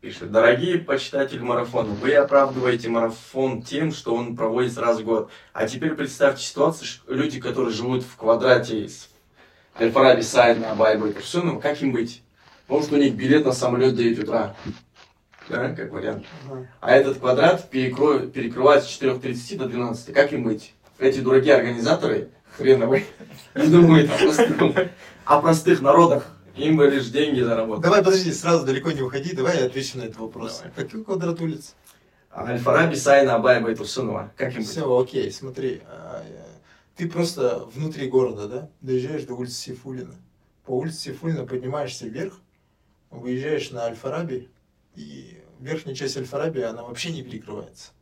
[0.00, 0.32] пишет.
[0.32, 5.30] Дорогие почитатели марафона, вы оправдываете марафон тем, что он проводится раз в год.
[5.52, 9.08] А теперь представьте ситуацию, что люди, которые живут в квадрате с
[9.80, 12.22] Аль-Фараби, Сайна, Байба и как им быть?
[12.68, 14.54] Может, у них билет на самолет в 9 утра.
[15.48, 16.24] Да, как вариант.
[16.80, 20.14] А этот квадрат перекро- перекрывается с 4.30 до 12.
[20.14, 20.72] Как им быть?
[20.98, 23.04] Эти дураки-организаторы, хреновые,
[23.54, 24.56] не думают о простых,
[25.24, 26.26] о простых народах.
[26.54, 27.82] Им бы лишь деньги заработать.
[27.82, 30.58] Давай, подожди, сразу далеко не уходи, давай я отвечу на этот вопрос.
[30.58, 30.72] Давай.
[30.86, 31.74] Какой квадрат улиц?
[32.30, 34.30] А Аль-Фараби, Сайна, Абаева и Турсунова.
[34.36, 34.68] Как им быть?
[34.68, 35.80] Все, окей, смотри.
[36.92, 38.70] А, э, Ты просто внутри города, да?
[38.80, 40.14] Доезжаешь до улицы Сейфулина.
[40.64, 42.40] По улице Сейфулина поднимаешься вверх,
[43.10, 44.48] выезжаешь на Аль-Фараби,
[44.94, 47.92] и верхняя часть Аль-Фараби, она вообще не перекрывается.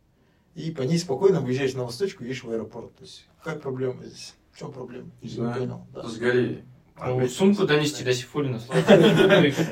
[0.54, 2.94] И по ней спокойно выезжаешь на восточку, едешь в аэропорт.
[2.96, 4.34] То есть, как проблема здесь?
[4.52, 5.10] В чем проблема?
[5.22, 5.60] Не Не знаю.
[5.60, 5.86] понял.
[5.94, 6.02] да.
[6.02, 6.64] Дос Гали.
[7.02, 8.60] Ну, сумку донести до Сифулина.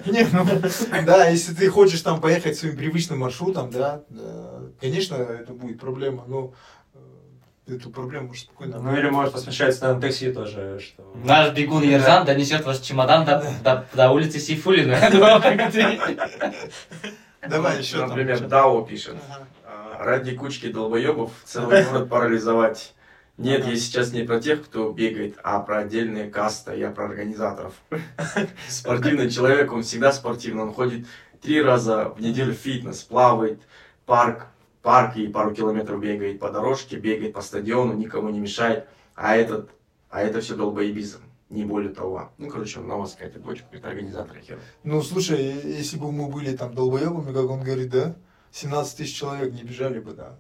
[0.06, 5.52] Не, ну, да, если ты хочешь там поехать своим привычным маршрутом, да, да, конечно, это
[5.52, 6.54] будет проблема, но
[7.68, 8.78] эту проблему можно спокойно...
[8.80, 11.02] Ну или может посмещаться на такси тоже, что...
[11.24, 14.98] Наш бегун Ержан донесет ваш чемодан до, до, до улицы Сейфулина.
[17.48, 18.06] Давай еще.
[18.06, 18.40] Например.
[18.40, 19.16] Дао пишет.
[19.64, 22.94] А, Ради кучки долбоебов целый город парализовать.
[23.36, 27.72] Нет, я сейчас не про тех, кто бегает, а про отдельные касты, я про организаторов.
[28.68, 31.06] Спортивный человек, он всегда спортивный, он ходит
[31.40, 33.60] три раза в неделю в фитнес, плавает,
[34.06, 34.48] парк,
[34.88, 39.68] парк и пару километров бегает по дорожке, бегает по стадиону, никому не мешает, а этот,
[40.08, 41.20] а это все долбоебизм,
[41.50, 42.30] не более того.
[42.38, 44.58] Ну, короче, на вас какая-то дочь, какой-то организатор хер.
[44.84, 48.16] Ну, слушай, если бы мы были там долбоебами, как он говорит, да,
[48.52, 50.38] 17 тысяч человек не бежали бы, да,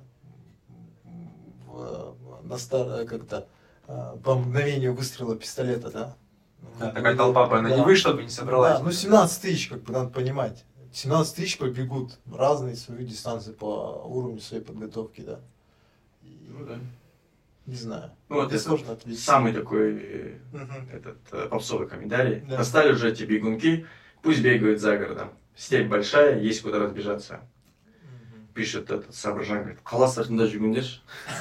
[2.42, 3.04] на стар...
[3.04, 3.48] как-то
[3.86, 6.16] а, по мгновению выстрела пистолета, да.
[6.80, 7.76] Да, такая толпа бы, она Да.
[7.76, 8.78] не вышла бы, не собралась.
[8.78, 10.64] Да, ну 17 тысяч, как бы надо понимать.
[10.98, 15.38] 17 тысяч побегут разные свою дистанцию по уровню своей подготовки, да.
[16.24, 16.50] И,
[17.66, 18.10] Не знаю.
[18.28, 19.22] Ну, вот это сложно ответить.
[19.22, 20.38] Самый такой э,
[20.92, 22.40] этот э, попсовый комментарий.
[22.40, 22.56] Да.
[22.56, 23.86] Достали уже эти бегунки,
[24.22, 25.30] пусть бегают за городом.
[25.54, 27.42] Степь большая, есть куда разбежаться.
[28.54, 31.00] Пишет этот соображение, говорит, қаласың жүгіндерші.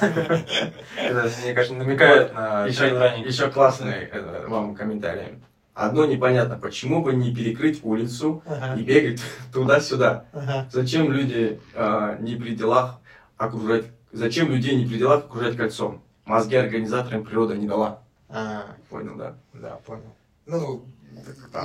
[0.96, 2.86] Это, мне кажется, намекает на еще,
[3.26, 5.40] еще классный э, вам комментарий.
[5.78, 10.24] Одно непонятно, почему бы не перекрыть улицу Ага, и бегать туда-сюда.
[10.32, 10.68] ага.
[10.72, 12.98] Зачем люди а, не при делах
[13.36, 16.02] окружать, зачем людей не при делах окружать кольцом?
[16.24, 18.02] Мозги организаторам природа не дала.
[18.28, 19.36] А, Понял, да?
[19.54, 20.12] да, понял.
[20.46, 20.84] Ну,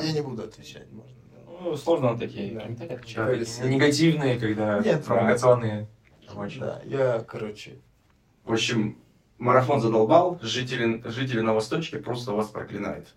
[0.04, 1.16] я не буду отвечать, можно.
[1.64, 2.62] Ну, сложно на такие Да.
[2.62, 3.56] комментарии Да, отвечать.
[3.58, 5.88] Такие негативные, когда Нет, провокационные.
[6.60, 7.80] Да, я, короче,
[8.46, 8.96] В общем,
[9.40, 13.08] марафон задолбал, жители, жители на Восточке просто вас проклинают.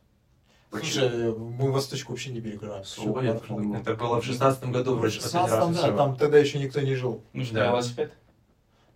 [0.80, 2.84] Слушай, мы Восточку вообще не перекрываем.
[3.04, 3.76] Ой, я тоже думал.
[3.80, 5.84] Это было в шестнадцатом году, В вроде, последний 16 раз.
[5.84, 7.22] и да, там тогда еще никто не жил.
[7.32, 7.66] Ну что, Да.
[7.68, 8.12] велосипед?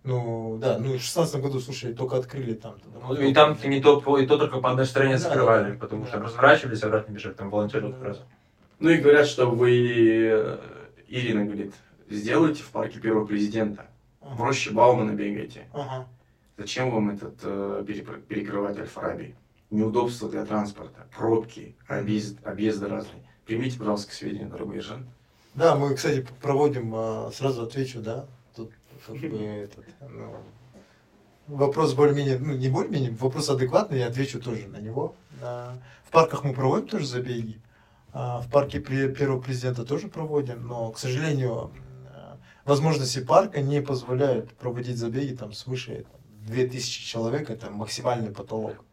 [0.03, 2.79] Ну, да, ну, в 16 году, слушай, только открыли там.
[2.81, 3.07] тогда.
[3.07, 5.79] Ну, и там не то, и то только по одной стороне Да, закрывали, да.
[5.79, 8.21] потому что разворачивались, обратно бежали, там волонтеры как раз.
[8.79, 9.71] Ну и говорят, что вы,
[10.33, 10.59] э,
[11.09, 11.75] Ирина говорит,
[12.09, 13.87] сделайте в парке первого президента.
[14.23, 14.45] В Ага.
[14.45, 15.67] роще Баумана бегаете.
[15.75, 16.07] Ага.
[16.57, 17.85] Зачем вам этот э,
[18.29, 19.35] перекрывать Аль-Фараби?
[19.71, 23.23] Неудобства для транспорта, пробки, объезд, объезды разные.
[23.47, 25.09] Примите, пожалуйста, к сведению, дорогой Жан.
[25.55, 28.73] Да, мы, кстати, проводим, а, сразу отвечу, да, тут
[29.07, 30.37] как бы этот, ну,
[31.47, 35.15] вопрос более-менее, ну не более-менее, вопрос адекватный, я отвечу тоже на него.
[35.41, 37.61] А, В парках мы проводим тоже забеги,
[38.13, 41.71] а, в парке первого президента тоже проводим, но, к сожалению,
[42.65, 48.85] возможности парка не позволяют проводить забеги там свыше там, 2000 человек, это максимальный потолок.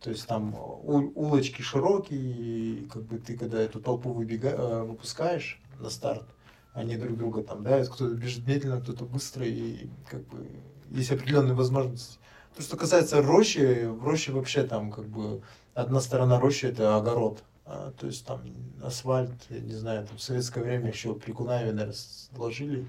[0.00, 5.60] То есть там улочки широкие, и как бы ты когда эту толпу выбега, э, выпускаешь
[5.80, 6.24] на старт,
[6.72, 10.46] они друг друга там давят, кто-то бежит медленно, кто-то быстро, и как бы
[10.90, 12.18] есть определенные возможности.
[12.56, 15.42] То, что касается рощи, в роще вообще там как бы
[15.74, 17.42] одна сторона рощи это огород.
[17.64, 18.40] А, то есть там
[18.82, 21.94] асфальт, я не знаю, там в советское время еще при Кунаеве, наверное,
[22.34, 22.88] сложили.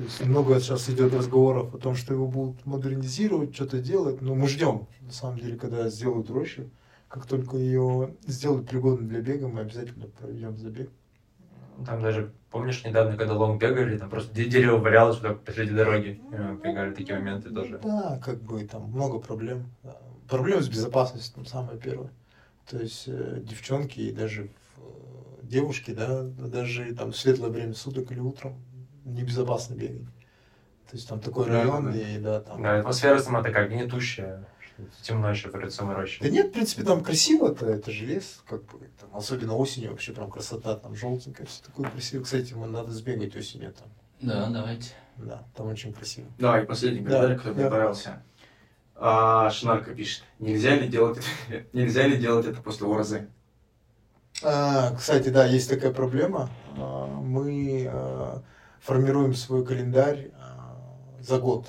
[0.00, 4.22] То есть много сейчас идет разговоров о том, что его будут модернизировать, что-то делать.
[4.22, 6.70] Но мы ждем, на самом деле, когда сделают рощу.
[7.08, 10.88] Как только ее сделают пригодной для бега, мы обязательно проведем забег.
[11.84, 16.18] Там даже, помнишь, недавно, когда лонг бегали, там просто де- дерево валялось туда посреди дороги.
[16.32, 17.78] Э, Бегали такие моменты тоже.
[17.84, 19.66] Да, как бы там много проблем.
[20.30, 22.10] Проблемы с безопасностью, там самое первое.
[22.70, 24.44] То есть э, девчонки и даже
[24.78, 24.80] э,
[25.42, 28.54] девушки, да, даже там в светлое время суток или утром
[29.04, 30.06] небезопасно бегать.
[30.90, 31.98] То есть там такой Да, район, да, да.
[31.98, 32.62] и да, там.
[32.62, 36.18] Да, атмосфера сама такая гнетущая, что темно еще перед самой рощей.
[36.24, 40.12] Да нет, в принципе, там красиво-то, это же лес, как бы, там, особенно осенью вообще
[40.12, 42.24] прям красота, там желтенькое, все такое красиво.
[42.24, 43.88] Кстати, ему надо сбегать осенью там,
[44.20, 44.90] Да, давайте.
[45.16, 46.26] да, там очень красиво.
[46.38, 47.70] Да, и последний Да, комментарий, который мне да.
[47.70, 48.22] понравился.
[48.96, 53.14] А, Шнарка пишет, нельзя ли делать это, нельзя ли делать это после ОРЗ?
[54.42, 56.50] А, кстати, да, есть такая проблема.
[56.76, 58.42] А, Мы а,
[58.80, 60.76] формируем свой календарь а,
[61.20, 61.68] за год.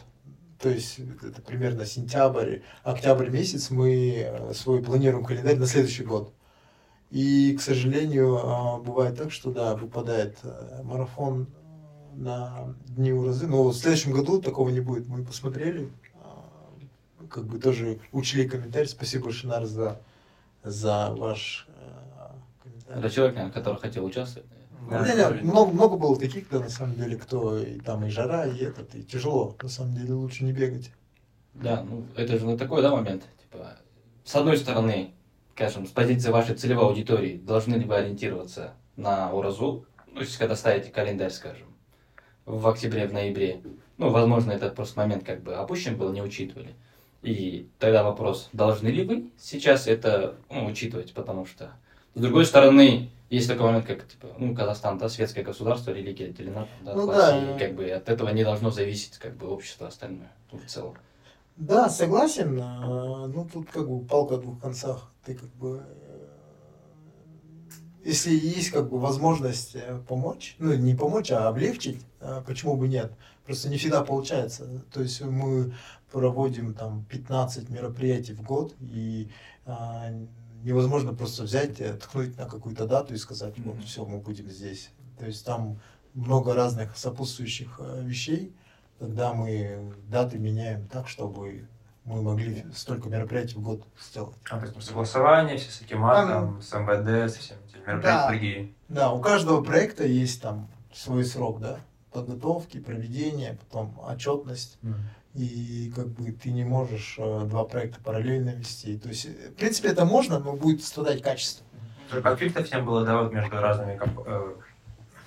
[0.60, 6.34] То есть это примерно сентябрь, октябрь месяц мы а, свой планируем календарь на следующий год.
[7.10, 10.38] И, к сожалению, а, бывает так, что да, выпадает
[10.84, 11.47] марафон
[12.13, 13.43] на дни УРЗ.
[13.43, 15.08] Но в следующем году такого не будет.
[15.08, 15.89] Мы посмотрели,
[17.30, 18.88] как бы тоже учли комментарий.
[18.88, 20.02] Спасибо, Шинар, за,
[20.63, 21.67] за ваш
[22.63, 23.00] комментарий.
[23.00, 24.50] Это человек, который хотел участвовать.
[24.89, 25.52] Да, Не, не, правильно.
[25.52, 28.96] много, много было таких, да, на самом деле, кто и там и жара, и этот,
[28.96, 29.56] и тяжело.
[29.62, 30.91] На самом деле лучше не бегать.
[31.54, 33.24] Да, ну это же ну, такой, да, момент.
[33.41, 33.78] Типа,
[34.24, 35.12] с одной стороны,
[35.54, 40.56] скажем, с позиции вашей целевой аудитории должны ли вы ориентироваться на уразу, ну, если когда
[40.56, 41.67] ставите календарь, скажем,
[42.46, 43.62] в октябре, в ноябре.
[43.98, 46.76] Ну, возможно, этот просто момент как бы опущен был, не учитывали.
[47.22, 51.72] И тогда вопрос, должны ли вы сейчас это ну, учитывать, потому что,
[52.15, 56.67] с другой стороны, есть такой момент, как, типа, ну, Казахстан, да, светское государство, религия отделена,
[56.84, 57.56] да, Ну класс, да.
[57.56, 60.95] и как бы от этого не должно зависеть, как бы, общество остальное ну, в целом.
[61.58, 62.60] Да, согласен.
[62.62, 65.12] а, Ну, тут как бы палка о двух концах.
[65.26, 65.84] Ты как бы...
[65.86, 66.28] э,
[68.04, 72.88] Если есть как бы возможность э, помочь, ну, не помочь, а облегчить, а почему бы
[72.88, 73.13] нет?
[73.45, 74.84] Просто не всегда получается.
[74.93, 75.74] То есть мы
[76.12, 79.30] проводим там 15 мероприятий в год, и
[79.65, 80.10] а,
[80.63, 84.89] невозможно просто взять, ткнуть на какую-то дату и сказать, вот, все, мы будем здесь.
[85.19, 85.80] То есть там
[86.13, 88.54] много разных сопутствующих э, вещей,
[89.00, 91.67] когда мы даты меняем так, чтобы
[92.04, 94.36] мы могли столько мероприятий в год сделать.
[94.50, 97.91] А, то есть согласование, все с Акиматом, с МВД, со всеми этими Да.
[97.91, 98.74] мероприятиями другие.
[98.89, 101.80] Да, у каждого проекта есть там свой срок, да,
[102.12, 104.78] подготовки, проведения, потом отчетность.
[105.34, 108.98] И как бы ты не можешь э, два проекта параллельно вести.
[108.98, 111.65] То есть, э, в принципе, это можно, но будет страдать качество.
[112.22, 114.56] Конфликтов не было, да, вот между разными комп- э,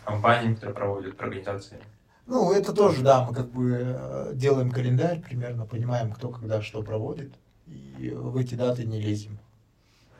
[0.04, 1.84] компаниями, которые проводят, организациями.
[2.26, 7.32] Ну, это тоже, да, мы как бы делаем календарь примерно, понимаем, кто когда что проводит,
[7.66, 9.38] и в эти даты не лезем.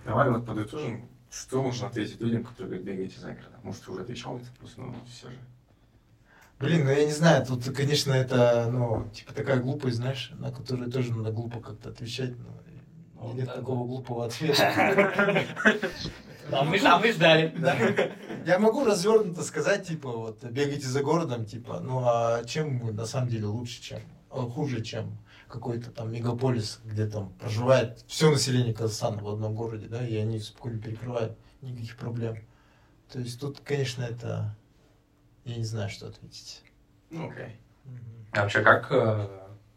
[0.05, 3.59] Давай вот подытожим, что можно ответить людям, которые говорят, бегайте за города.
[3.62, 5.37] Может, ты уже отвечал этот вопрос, но все же.
[6.64, 10.90] Блин, ну я не знаю, тут, конечно, это, ну, типа такая глупость, знаешь, на которую
[10.90, 12.46] тоже надо глупо как-то отвечать, но
[13.20, 15.44] у меня нет да, такого глупого ответа.
[16.53, 17.55] А мы, а мы ждали.
[17.57, 17.74] Да.
[18.44, 23.07] Я могу развернуто сказать, типа, вот, бегайте за городом, типа, ну а чем мы на
[23.07, 24.00] самом деле лучше, чем,
[24.31, 29.87] а, хуже, чем какой-то там мегаполис, где там проживает все население Казахстана в одном городе,
[29.87, 32.37] да, и они спокойно перекрывают, никаких проблем.
[33.11, 34.55] То есть тут, конечно, это,
[35.45, 36.63] я не знаю, что ответить.
[37.11, 37.57] Ну, окей.
[38.33, 39.29] А вообще, как э,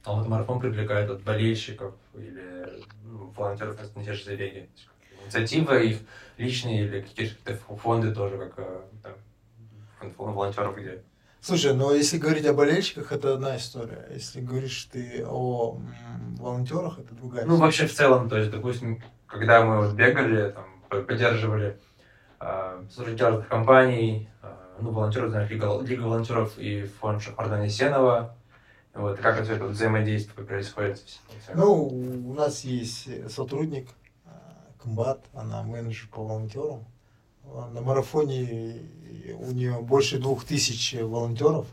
[0.04, 6.00] Алматы марафон привлекает от болельщиков или ну, волонтеров на те же как Инициативы их
[6.38, 9.14] личные или какие-то фонды тоже, как э, там,
[10.14, 11.04] фонд волонтеров, где
[11.42, 14.08] Слушай, ну если говорить о болельщиках, это одна история.
[14.12, 15.80] Если говоришь ты о
[16.40, 17.62] волонтерах, это другая Ну, история.
[17.62, 21.78] вообще в целом, то есть, допустим, когда мы вот бегали, там, по- поддерживали
[22.40, 24.48] э, служители разных компаний, э,
[24.80, 28.36] ну, волонтеры, знаешь, Лига, Лига волонтеров и фонд Шахмардан Есенова,
[28.94, 31.04] вот, как это взаимодействие происходит?
[31.54, 33.90] Ну, у нас есть сотрудник,
[34.26, 34.30] э,
[34.82, 36.86] комбат, она менеджер по волонтерам.
[37.46, 38.82] А На марафоне
[39.40, 41.68] у нее больше двух тысяч волонтеров.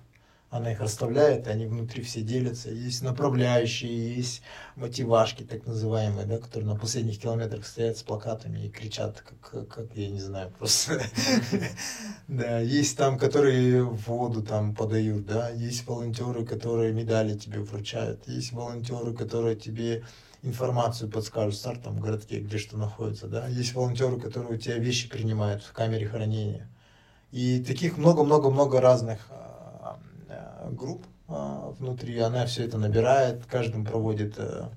[0.55, 2.71] Она их расставляет, они внутри все делятся.
[2.71, 4.41] Есть направляющие, есть
[4.77, 9.97] мотивашки, так называемые, да, которые на последних километрах стоят с плакатами и кричат, как, как
[9.97, 11.03] я не знаю, просто.
[12.29, 18.53] Да, есть там, которые воду там подают, да, есть волонтеры, которые медали тебе вручают, есть
[18.53, 20.05] волонтеры, которые тебе
[20.43, 25.65] информацию подскажут, в городке, где что находится, да, есть волонтеры, которые у тебя вещи принимают
[25.65, 26.69] в камере хранения.
[27.33, 29.29] И таких много-много-много разных
[30.75, 34.69] групп а, внутри, она все это набирает, каждым проводит э,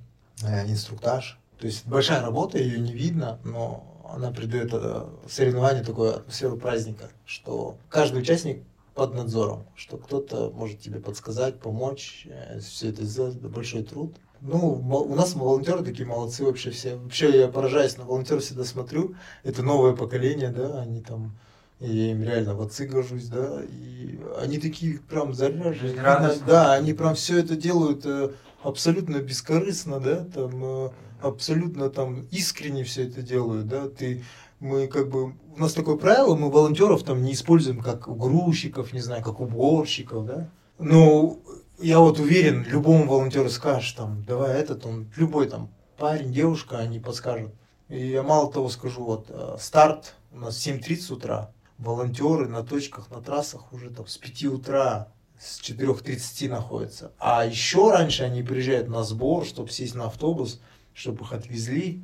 [0.43, 1.39] э, инструктаж.
[1.59, 7.09] То есть большая работа, ее не видно, но она придает э, соревнованию такую атмосферу праздника,
[7.25, 12.27] что каждый участник под надзором, что кто-то может тебе подсказать, помочь,
[12.61, 14.15] все это сделать, это большой труд.
[14.41, 16.95] Ну, у нас волонтеры такие молодцы вообще все.
[16.95, 19.15] Вообще я поражаюсь на волонтеров всегда смотрю.
[19.43, 21.37] Это новое поколение, да, они там,
[21.79, 25.33] и я им реально в отцы горжусь, да, и они такие прям.
[25.33, 26.47] Жизнерадостные.
[26.47, 28.31] Да, они прям все это делают э,
[28.63, 30.89] абсолютно бескорыстно, да, там э,
[31.21, 34.23] абсолютно там искренне все это делают, да, ты
[34.59, 39.01] мы как бы, у нас такое правило, мы волонтеров там не используем как грузчиков, не
[39.01, 40.49] знаю, как уборщиков, да.
[40.79, 41.39] Но
[41.79, 46.99] я вот уверен, любому волонтеру скажешь там, давай этот, он, любой там парень, девушка, они
[46.99, 47.51] подскажут.
[47.89, 52.63] И я мало того скажу, вот э, старт у нас в 7.30 утра, волонтеры на
[52.63, 57.11] точках, на трассах уже там с 5 утра, с 4.30 находятся.
[57.19, 60.59] А еще раньше они приезжают на сбор, чтобы сесть на автобус,
[60.93, 62.03] чтобы их отвезли.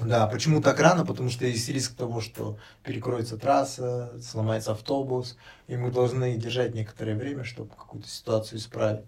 [0.00, 1.04] Да, почему так рано?
[1.04, 7.16] Потому что есть риск того, что перекроется трасса, сломается автобус, и мы должны держать некоторое
[7.16, 9.04] время, чтобы какую-то ситуацию исправить.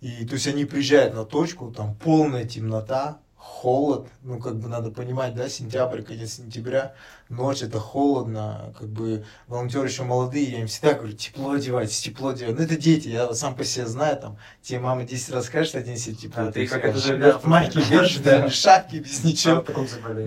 [0.00, 4.90] И то есть они приезжают на точку, там полная темнота, холод, ну как бы надо
[4.90, 6.94] понимать, да, сентябрь, конец сентября,
[7.28, 12.30] ночь это холодно, как бы волонтеры еще молодые, я им всегда говорю, тепло одевайтесь, тепло
[12.30, 12.58] одевайтесь.
[12.58, 16.14] Ну это дети, я сам по себе знаю, там, тебе мама 10 раз скажет, оденься
[16.14, 16.44] тепло.
[16.44, 19.64] А ты как это же да, в майке бежишь, да, в шапке, без ничего.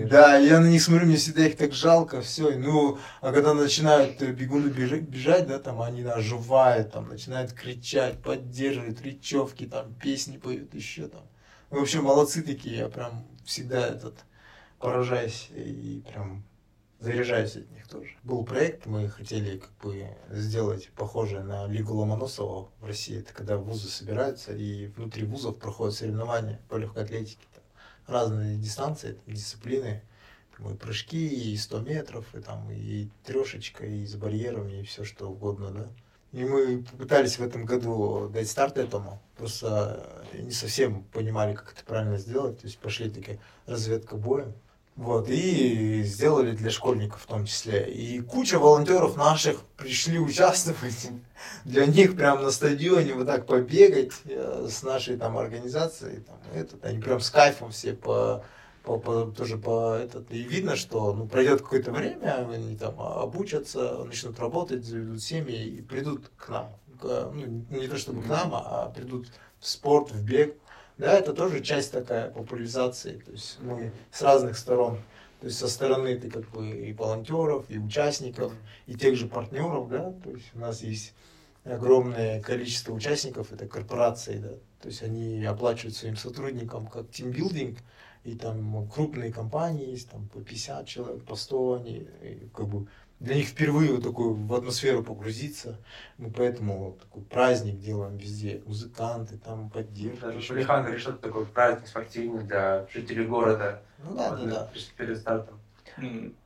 [0.08, 2.56] Да, я на них смотрю, мне всегда их так жалко, все.
[2.56, 8.22] Ну, а когда начинают э, бегуны бежать, бежать, да, там они оживают, там начинают кричать,
[8.22, 11.22] поддерживают, речевки, там песни поют, еще там.
[11.70, 14.24] Ну, в общем, молодцы такие, я прям всегда этот
[14.80, 16.42] поражаюсь и прям
[16.98, 18.10] заряжаюсь от них тоже.
[18.24, 23.20] Был проект, мы хотели как бы сделать похожее на Лигу Ломоносова в России.
[23.20, 27.46] Это когда вузы собираются и внутри вузов проходят соревнования по легкой атлетике.
[27.54, 27.62] Там
[28.16, 30.02] разные дистанции, дисциплины.
[30.56, 35.04] Там и прыжки, и 100 метров, и там и трешечка, и с барьерами, и все
[35.04, 35.88] что угодно, да.
[36.32, 39.20] И мы попытались в этом году дать старт этому.
[39.36, 42.58] Просто не совсем понимали, как это правильно сделать.
[42.60, 44.54] То есть пошли такие разведка боем.
[44.96, 47.90] Вот, и сделали для школьников в том числе.
[47.90, 51.08] И куча волонтеров наших пришли участвовать.
[51.64, 56.20] Для них прям на стадионе вот так побегать э, с нашей там организацией.
[56.20, 58.44] Там, этот, они прям с кайфом все по,
[58.82, 60.30] по, по- тоже по этот.
[60.30, 65.82] И видно, что ну, пройдет какое-то время, они там обучатся, начнут работать, заведут семьи и
[65.82, 66.72] придут к нам.
[67.00, 69.28] К- ну, не то чтобы к нам, а придут
[69.58, 70.56] в спорт, в бег.
[70.98, 73.18] Да, это тоже часть такая популяризации.
[73.18, 74.98] То есть мы с разных сторон.
[75.40, 78.52] То есть со стороны ты как бы и волонтеров, и участников,
[78.86, 80.12] и тех же партнеров, да.
[80.22, 81.14] То есть у нас есть
[81.64, 87.78] огромное количество участников, это корпорации, да, то есть они оплачивают своим сотрудникам как тимбилдинг,
[88.24, 92.06] и там крупные компании есть, там по 50 человек, по 100, они
[92.54, 92.86] как бы
[93.20, 95.78] для них впервые вот такую в атмосферу погрузиться.
[96.16, 98.62] Мы поэтому такой праздник делаем везде.
[98.64, 100.36] Музыканты там поддерживают.
[100.36, 103.82] Даже Шулихан говорит, что это такой праздник спортивный для жителей города.
[104.02, 104.70] Ну да, вот, да, да.
[104.96, 105.60] Перед стартом.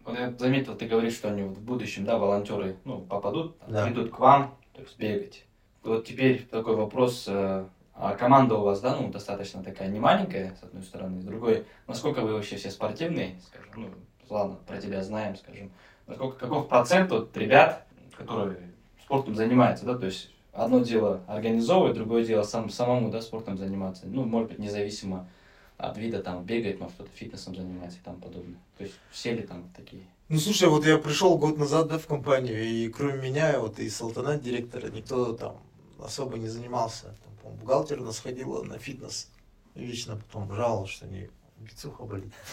[0.04, 3.86] Вот я заметил, ты говоришь, что они в будущем, да, волонтеры, ну, попадут, Да.
[3.86, 5.46] придут к вам, то есть бегать.
[5.84, 10.56] Вот теперь такой вопрос, э, а команда у вас, да, ну, достаточно такая не маленькая,
[10.60, 13.90] с одной стороны, с другой, насколько вы вообще все спортивные, скажем, ну,
[14.28, 15.70] ладно, про тебя знаем, скажем,
[16.06, 17.86] насколько, каков процент вот ребят,
[18.16, 18.58] которые
[19.02, 24.06] спортом занимаются, да, то есть одно дело организовывать, другое дело сам, самому, да, спортом заниматься,
[24.06, 25.28] ну, может быть, независимо
[25.76, 28.58] от вида, там, бегает, может, кто-то фитнесом занимается и тому подобное.
[28.78, 30.02] То есть все ли там такие?
[30.28, 33.90] Ну слушай, вот я пришел год назад да, в компанию, и кроме меня, вот и
[33.90, 35.58] Салтана, директора, никто там
[36.02, 37.04] особо не занимался.
[37.04, 39.28] Там, бухгалтер у нас ходила на фитнес.
[39.74, 42.32] И вечно потом жаловалась, что не бицуха болит.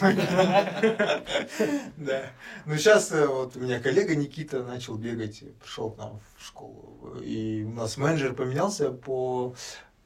[1.96, 2.30] Да.
[2.66, 7.16] Ну сейчас вот у меня коллега Никита начал бегать, пришел к нам в школу.
[7.22, 9.54] И у нас менеджер поменялся по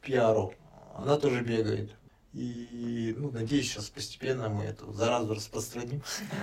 [0.02, 0.54] пиару.
[0.94, 1.90] Она тоже бегает.
[2.32, 6.02] И, ну, надеюсь, сейчас постепенно мы эту заразу распространим.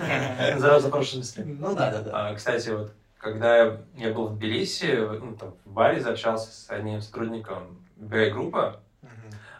[0.90, 1.44] Хорошем смысле.
[1.44, 2.28] Ну да, да, да.
[2.30, 6.68] А, Кстати, вот когда я- я был в Тбилиси, ну, там, в баре заобщался с
[6.68, 7.78] одним сотрудником
[8.08, 8.80] BI-группа,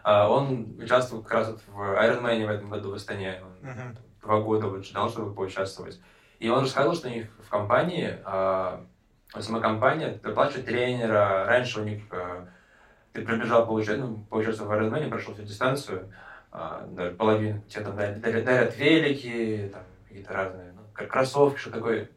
[0.02, 3.40] а он участвовал как раз вот в Ironman в этом году в Астане.
[3.42, 6.00] Он два года вот ждал, чтобы поучаствовать.
[6.38, 8.84] И он рассказывал, что у них в компании, а,
[9.38, 11.44] сама компания оплачивает тренера.
[11.46, 12.48] Раньше у них а,
[13.12, 16.12] ты пробежал, получать, ну, поучаствовал в Ironman, прошел всю дистанцию,
[16.52, 22.10] даже половину, тебе там дарят, велики, там какие-то разные, ну, кроссовки, что такое,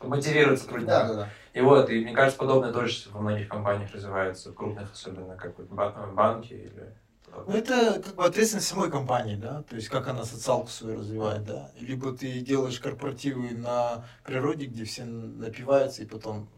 [0.00, 0.88] ну, мотивировать сотрудников.
[0.88, 1.28] Да, да, да.
[1.52, 5.68] И вот, и мне кажется, подобное тоже во многих компаниях развивается, крупных особенно, как вот
[5.68, 6.94] ба- банки или...
[7.46, 11.44] Ну, это как бы ответственность самой компании, да, то есть как она социалку свою развивает,
[11.44, 11.70] да.
[11.80, 16.48] Либо ты делаешь корпоративы на природе, где все напиваются и потом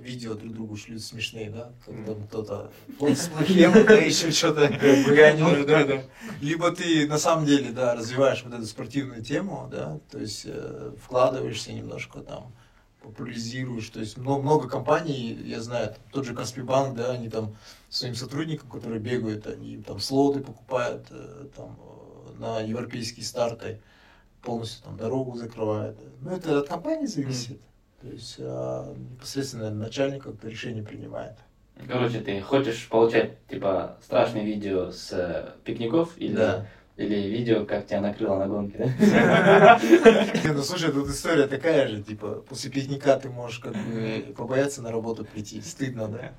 [0.00, 2.70] видео друг другу шлют смешные, да, как там кто-то
[3.00, 6.02] с плохим, да, еще что-то буянил, да, да.
[6.40, 10.92] Либо ты на самом деле, да, развиваешь вот эту спортивную тему, да, то есть э,
[11.02, 12.52] вкладываешься немножко там,
[13.02, 17.28] популяризируешь, то есть много, много компаний, я знаю, там, тот же Каспий банк, да, они
[17.28, 17.56] там
[17.88, 23.80] своим сотрудникам, которые бегают, они там слоты покупают э, там, э, на европейские старты,
[24.42, 25.98] полностью там дорогу закрывают.
[26.20, 27.60] Ну, это от компании зависит.
[28.00, 31.38] То есть а, непосредственно начальник как-то решение принимает.
[31.86, 36.66] Короче, ты хочешь получать, типа, страшные видео с э, пикников или, Да.
[36.96, 39.78] Или видео, как тебя накрыло на гонке, да?
[40.44, 44.82] Не, ну слушай, тут история такая же, типа, после пикника ты можешь как бы побояться
[44.82, 46.32] на работу прийти, стыдно, да?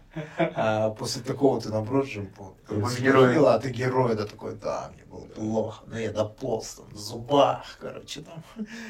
[0.56, 2.30] А после такого ты наоборот же,
[2.70, 2.92] сгорела,
[3.32, 3.46] героем.
[3.48, 7.66] а ты герой, да, такой, да, мне было плохо, но я дополз там, в зубах,
[7.82, 8.44] короче, там.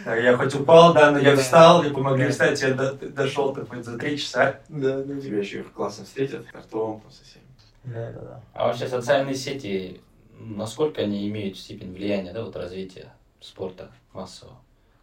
[0.04, 1.42] Да, я хоть упал, да, но я Да.
[1.42, 4.60] встал, и помогли встать, я до- дошел так вот за три часа.
[4.68, 7.46] Да, да, Тебя еще классно встретят, ртом там со всеми.
[7.86, 8.42] да, да, да.
[8.54, 10.02] А вообще социальные сети,
[10.40, 14.56] насколько они имеют степень влияния, да, вот развития спорта массового?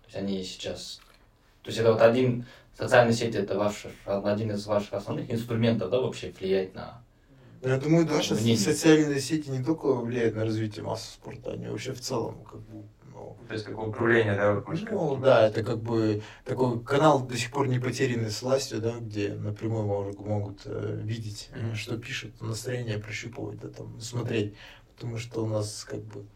[0.03, 1.01] То есть они сейчас...
[1.63, 2.47] То есть это вот один...
[2.77, 7.03] Социальные сети это ваш, один из ваших основных инструментов, да, вообще влиять на...
[7.63, 8.57] Ну, Я думаю, да, сейчас Мнение.
[8.59, 12.85] социальные сети не только влияют на развитие массы спорта, они вообще в целом, как бы,
[13.13, 17.51] ну, То есть такое управление, да, Ну да, это как бы такой канал до сих
[17.51, 21.75] пор не потерянный с властью, да, где напрямую мож- могут э, видеть, э, Мгм.
[21.75, 24.55] что пишет, настроение прощупывать, да, там, смотреть.
[25.01, 26.27] Потому что у нас как бы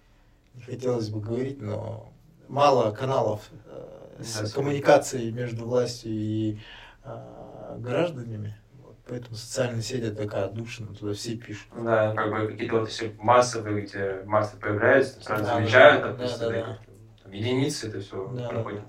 [0.55, 2.11] не хотелось бы говорить, но
[2.49, 6.59] мало каналов э, с Да, коммуникацией между властью и
[7.05, 8.57] э, гражданами.
[8.83, 11.67] Вот, поэтому социальные сети такая отдушина, туда все пишут.
[11.77, 16.17] Да, как бы какие-то вот если массовые, где массы появляются, сразу Да, замечают, да, там,
[16.17, 16.79] да, да, да, да.
[17.23, 18.81] там единицы это все Да, да, проходит.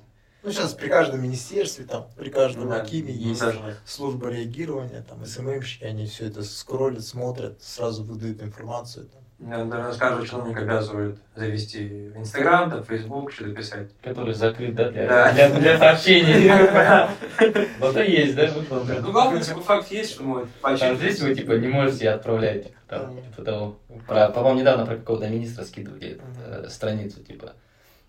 [0.41, 5.03] Ну, сейчас при каждом министерстве, там, при каждом Да, Акиме ну, есть даже служба реагирования,
[5.09, 9.07] там, СММщики, они все это скроллят, смотрят, сразу выдают информацию.
[9.07, 9.24] Там.
[9.37, 13.89] Каждого чиновника обязывают завести Инстаграм, там, Фейсбук, что-то писать.
[14.01, 15.31] Который закрыт, да, для, Да.
[15.33, 16.49] для, для сообщений.
[17.79, 19.01] Вот и есть, да, выплаты.
[19.01, 23.21] Ну, главное, типа, факт есть, что мы Там здесь вы, типа, не можете отправлять, там,
[23.21, 23.75] типа того.
[24.07, 27.53] По-моему, недавно про какого-то министра скидывали э, страницу, типа,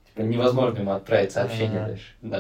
[0.07, 1.89] типа, невозможно ему отправить сообщение Ага.
[1.89, 2.05] дальше.
[2.23, 2.37] Да,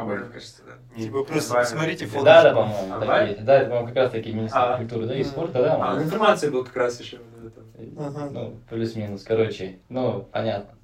[0.00, 1.00] Об этом, кажется, да.
[1.02, 2.24] Типа, просто посмотрите фото.
[2.24, 3.34] да, да, по-моему, А.
[3.42, 4.76] Да, это, по-моему, как раз таки министр А.
[4.78, 7.18] культуры, да, и спорта, да, А, он, информация была как раз еще.
[7.38, 7.60] вот это.
[7.98, 8.30] Ага.
[8.30, 10.74] ну, плюс-минус, короче, ну, понятно.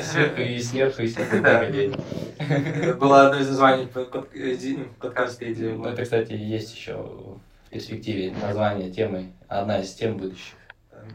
[0.00, 1.92] Сверху и сверху, и погоди.
[2.38, 4.04] Это Было одно из названий ну,
[5.00, 10.54] подкаста, где Ну, это, кстати, есть еще в перспективе название темы, одна из тем будущих.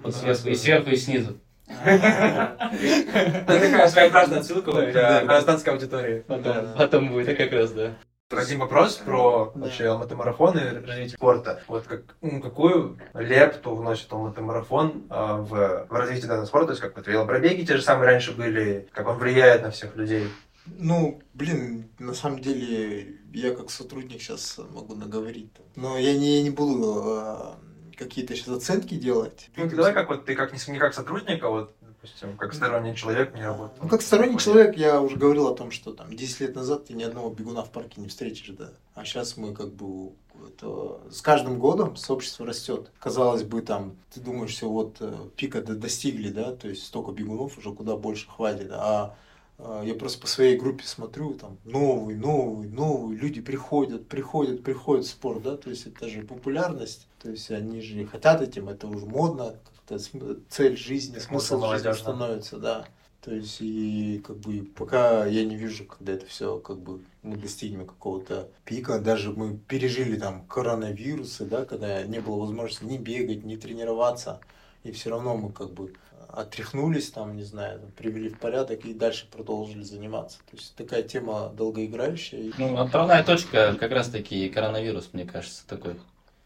[0.06, 1.38] И сверху, и сверху, снизу.
[1.86, 6.24] Это такая своеобразная отсылка для гражданской аудитории.
[6.28, 7.94] Потом, потом будет, это как раз, да.
[8.38, 9.62] Один вопрос про Да.
[9.66, 11.64] вообще алматы-марафон и развитие спорта.
[11.68, 16.68] Вот как, ну, какую лепту вносит алматы-марафон а, в, в развитие данного спорта?
[16.68, 19.96] То есть как вот велопробеги те же самые раньше были, как он влияет на всех
[19.96, 20.28] людей?
[20.66, 25.52] Ну, блин, на самом деле, я как сотрудник сейчас могу наговорить.
[25.76, 29.50] Но я не, я не буду э, какие-то сейчас оценки делать.
[29.58, 32.96] Ну, давай как вот ты как не, не как сотрудник, а вот, допустим, как сторонний
[32.96, 33.82] человек не работает.
[33.82, 36.94] Ну, как сторонний человек, я уже говорил о том, что там 10 лет назад ты
[36.94, 38.72] ни одного бегуна в парке не встретишь, да.
[38.94, 40.12] А сейчас мы как бы
[40.48, 42.92] это, с каждым годом сообщество растет.
[43.00, 47.12] Казалось бы, там, ты думаешь, все, вот э, пика до- достигли, да, то есть столько
[47.12, 48.70] бегунов уже куда больше хватит.
[48.72, 49.16] А
[49.58, 55.06] э, я просто по своей группе смотрю, там, новый, новый, новый, люди приходят, приходят, приходят
[55.06, 58.88] в спорт, да, то есть это же популярность, то есть они же хотят этим, это
[58.88, 59.56] уже модно,
[59.88, 62.86] см- цель жизни, Смысл смысл жизни становится, да.
[63.22, 67.38] То есть, и как бы пока я не вижу, когда это все как бы мы
[67.38, 73.46] достигнем какого-то пика, даже мы пережили там коронавирусы, да, когда не было возможности ни бегать,
[73.46, 74.42] ни тренироваться,
[74.84, 75.94] и все равно мы как бы
[76.28, 80.40] отряхнулись там, не знаю, там, привели в порядок и дальше продолжили заниматься.
[80.50, 82.52] То есть такая тема долгоиграющая.
[82.58, 85.96] Ну, отправная точка как раз-таки коронавирус, мне кажется, такой.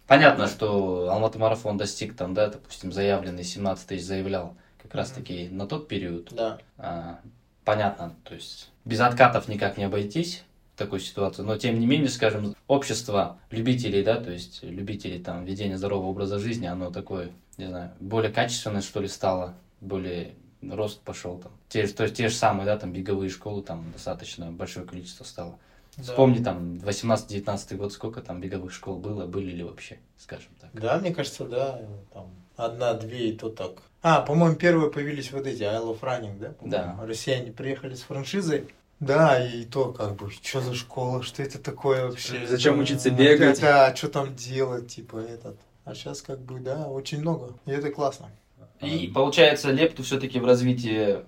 [0.08, 5.68] Понятно, что Алматы марафон достиг там, да, допустим, заявленный 17 тысяч заявлял как раз-таки на
[5.68, 6.30] тот период.
[6.32, 6.60] Да.
[6.78, 7.20] А,
[7.66, 10.43] понятно, то есть без откатов никак не обойтись
[10.76, 15.43] в такой ситуации, но тем не менее, скажем, общество любителей, да, то есть любителей там
[15.43, 21.01] ведения здорового образа жизни, оно такое, не знаю, более качественное, что ли, стало, более рост
[21.01, 21.51] пошел там.
[21.68, 25.60] Те, то есть те же самые, да, там беговые школы, там достаточно большое количество стало.
[25.98, 30.70] Вспомни там 18-19 год, сколько там беговых школ было, были ли вообще, скажем так.
[30.74, 31.82] Да, мне кажется, да,
[32.14, 33.82] там одна-две и то так.
[34.04, 36.54] А, по-моему, первые появились вот эти I Love Running, да?
[36.62, 37.00] Да.
[37.06, 38.68] Россияне приехали с франшизой.
[39.00, 42.45] Да, и то как бы, что за школа, что это такое вообще?
[42.48, 43.62] Зачем Да, учиться бегать?
[43.62, 45.58] Да, что там делать, типа этот.
[45.84, 47.54] А сейчас как бы, да, очень много.
[47.66, 48.30] И это классно.
[48.82, 51.24] И получается, лепту все-таки в развитии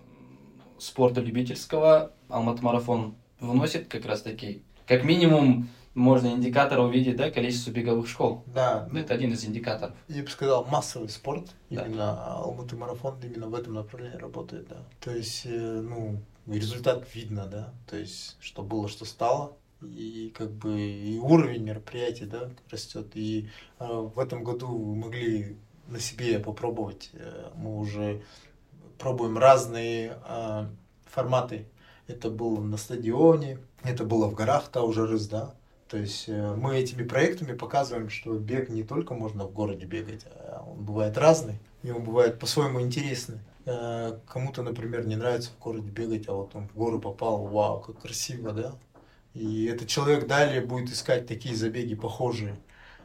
[0.77, 2.61] спорта любительского Алматы
[3.39, 8.43] вносит как раз таки, как минимум, можно индикатор увидеть, да, количество беговых школ.
[8.47, 9.95] Да, Это один из индикаторов.
[10.07, 11.51] я бы сказал, массовый спорт.
[11.69, 11.85] Да.
[11.85, 14.77] Именно Алматы марафон именно в этом направлении работает, да.
[15.01, 15.49] То есть, э,
[15.81, 17.73] ну, результат видно, да.
[17.87, 19.57] То есть, что было, что стало.
[19.81, 23.07] И как бы и уровень мероприятий, да, растет.
[23.15, 27.09] И э, в этом году мы могли на себе попробовать.
[27.13, 28.21] Э, мы уже
[28.97, 30.65] пробуем разные э,
[31.05, 31.65] форматы.
[32.09, 35.53] Это было на стадионе, это было в горах, та уже рыс, да.
[35.87, 40.25] То есть э, мы этими проектами показываем, что бег не только можно в городе бегать,
[40.25, 43.39] а он бывает разный, и он бывает по-своему интересный.
[43.65, 47.79] Э, Кому-то, например, не нравится в городе бегать, а вот он в горы попал, вау,
[47.79, 48.73] как красиво, да?
[49.35, 52.55] И этот человек далее будет искать такие забеги похожие,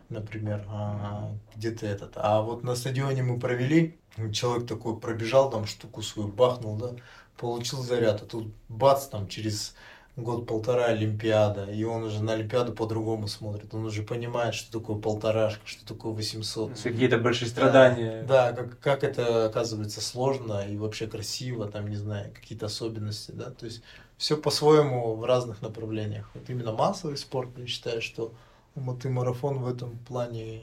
[0.09, 2.13] например, а, где-то этот.
[2.17, 3.99] А вот на стадионе мы провели,
[4.33, 6.95] человек такой пробежал, там штуку свою бахнул, да,
[7.37, 9.75] получил заряд, а тут бац, там через
[10.17, 15.67] год-полтора Олимпиада, и он уже на Олимпиаду по-другому смотрит, он уже понимает, что такое полторашка,
[15.67, 16.81] что такое 800.
[16.81, 18.23] Какие-то большие страдания.
[18.23, 23.51] Да, как, как это оказывается сложно и вообще красиво, там, не знаю, какие-то особенности, да,
[23.51, 23.83] то есть
[24.17, 26.31] все по-своему в разных направлениях.
[26.35, 28.33] Вот именно массовый спорт, я считаю, что
[28.77, 30.63] Алматы марафон в этом плане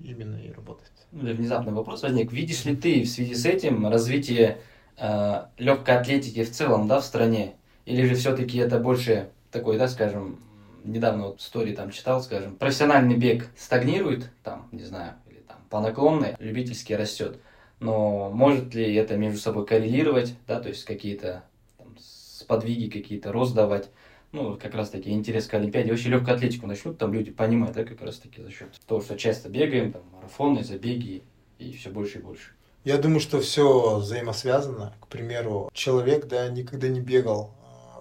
[0.00, 0.92] именно и работает.
[1.12, 2.32] Ну, внезапный вопрос возник.
[2.32, 4.58] Видишь ли ты в связи с этим развитие
[4.96, 7.54] э, легкой атлетики в целом, да, в стране?
[7.86, 10.40] Или же все-таки это больше такой, да, скажем,
[10.84, 15.80] недавно вот истории там читал, скажем, профессиональный бег стагнирует, там, не знаю, или там по
[15.80, 17.38] наклонной, любительский растет.
[17.80, 21.44] Но может ли это между собой коррелировать, да, то есть какие-то
[21.76, 23.90] там, сподвиги, какие-то рост давать?
[24.34, 27.84] ну, как раз таки интерес к Олимпиаде, вообще легкую атлетику начнут, там люди понимают, да,
[27.84, 31.22] как раз таки за счет того, что часто бегаем, там, марафоны, забеги
[31.60, 32.50] и все больше и больше.
[32.84, 34.92] Я думаю, что все взаимосвязано.
[35.00, 37.54] К примеру, человек, да, никогда не бегал.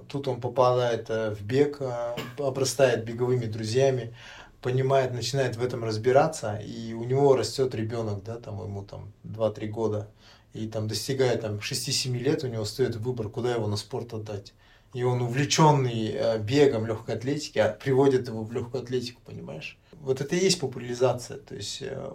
[0.10, 4.14] Тут он попадает э, в бег, а, обрастает беговыми друзьями,
[4.62, 9.68] понимает, начинает в этом разбираться, и у него растет ребенок, да, там ему там 2-3
[9.68, 10.10] года,
[10.52, 14.54] и там достигает там 6-7 лет, у него стоит выбор, куда его на спорт отдать.
[14.94, 19.78] и он увлеченный э, бегом легкой атлетики, а приводит его в легкую атлетику, понимаешь?
[20.04, 22.12] Вот это и есть популяризация, то есть э,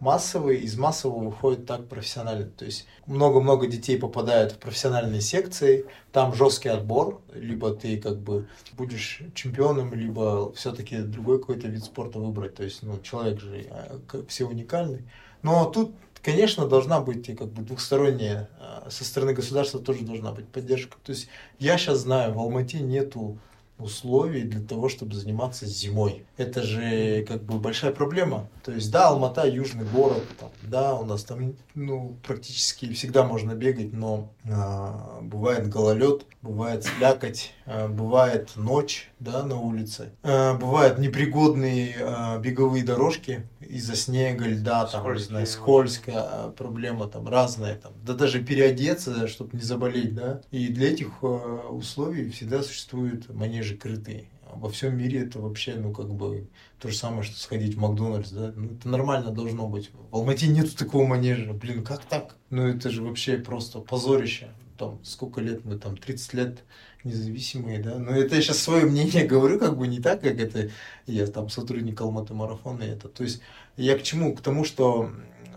[0.00, 2.46] массовый, из массового выходит так профессионально.
[2.46, 8.48] То есть много-много детей попадают в профессиональные секции, там жесткий отбор, либо ты как бы
[8.72, 12.56] будешь чемпионом, либо все-таки другой какой-то вид спорта выбрать.
[12.56, 15.04] То есть, ну, человек же э, все уникальный.
[15.42, 20.48] Но тут, конечно, должна быть как бы двухсторонняя, э, со стороны государства тоже должна быть
[20.48, 20.96] поддержка.
[21.04, 21.28] То есть
[21.60, 23.38] я сейчас знаю, в Алмате нету
[23.80, 26.24] условий для того, чтобы заниматься зимой.
[26.36, 28.48] Это же как бы большая проблема.
[28.64, 33.54] То есть, да, Алмата южный город, там, да, у нас там ну, практически всегда можно
[33.54, 37.52] бегать, но а, бывает гололед, бывает слякоть,
[37.88, 45.12] бывает ночь, да, на улице, а, бывают непригодные а, беговые дорожки из-за снега, льда, там,
[45.12, 50.68] не знаю, скользкая проблема там разная, там, да даже переодеться, чтобы не заболеть, да, и
[50.68, 54.28] для этих условий всегда существуют манежи крытые.
[54.52, 56.48] Во всем мире это вообще, ну, как бы,
[56.80, 59.90] то же самое, что сходить в Макдональдс, да, ну, это нормально должно быть.
[60.10, 62.36] В Алмате нету такого манежа, блин, как так?
[62.50, 64.48] Ну, это же вообще просто позорище.
[64.76, 66.64] Там, сколько лет мы там, 30 лет
[67.04, 70.70] независимые, да, но это я сейчас свое мнение говорю, как бы не так, как это
[71.06, 73.40] я там сотрудник Алматы марафона, это, то есть
[73.76, 74.34] я к чему?
[74.34, 75.10] К тому, что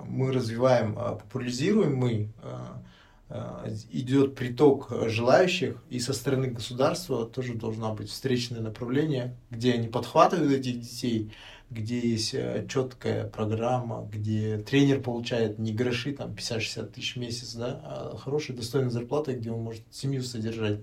[0.05, 2.81] мы развиваем, а, популяризируем мы а,
[3.35, 9.87] Э, идет приток желающих, и со стороны государства тоже должна быть встречное направление, где они
[9.87, 11.31] подхватывают этих детей,
[11.71, 17.55] где есть э, четкая программа, где тренер получает не гроши, там 50-60 тысяч в месяц,
[17.55, 20.81] да, а хорошая достойная зарплата, где он может семью содержать,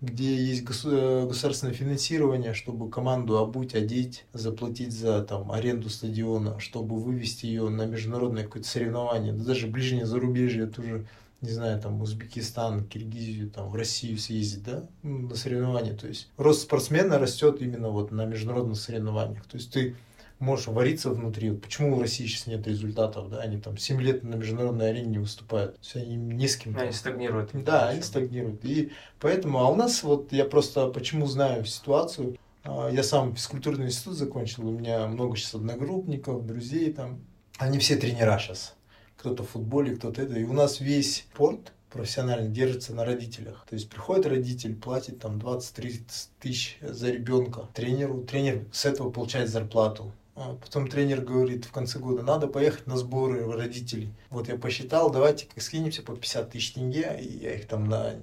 [0.00, 7.46] где есть государственное финансирование, чтобы команду обуть, одеть, заплатить за там, аренду стадиона, чтобы вывести
[7.46, 11.06] ее на международное какое-то соревнование, да даже ближнее зарубежье тоже
[11.40, 15.94] не знаю, там, Узбекистан, Киргизию, там, в Россию съездить, да, на соревнования.
[15.94, 19.44] То есть рост спортсмена растет именно вот на международных соревнованиях.
[19.46, 19.94] То есть ты
[20.38, 21.50] можешь вариться внутри.
[21.50, 25.08] Вот почему в России сейчас нет результатов, да, они там 7 лет на международной арене
[25.08, 25.74] не выступают.
[25.74, 26.76] То есть они не с кем.
[26.78, 27.50] Они стагнируют.
[27.52, 28.64] Да, они стагнируют.
[28.64, 33.86] И поэтому, а у нас вот, я просто почему знаю ситуацию, а, я сам физкультурный
[33.86, 37.20] институт закончил, у меня много сейчас одногруппников, друзей там,
[37.58, 38.74] они все тренера сейчас
[39.18, 40.38] кто-то в футболе, кто-то это.
[40.38, 43.66] И у нас весь спорт профессионально держится на родителях.
[43.68, 46.02] То есть приходит родитель, платит там 20-30
[46.38, 50.12] тысяч за ребенка тренеру, тренер с этого получает зарплату.
[50.40, 54.12] А потом тренер говорит в конце года, надо поехать на сборы родителей.
[54.30, 58.14] Вот я посчитал, давайте скинемся по 50 тысяч тенге, и я их там на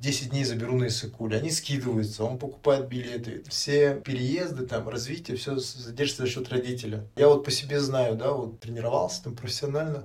[0.00, 1.34] 10 дней заберу на Иссыкуль.
[1.34, 3.42] Они скидываются, он покупает билеты.
[3.48, 7.08] Все переезды, там, развитие, все задержится за счет родителя.
[7.16, 10.04] Я вот по себе знаю, да, вот тренировался там профессионально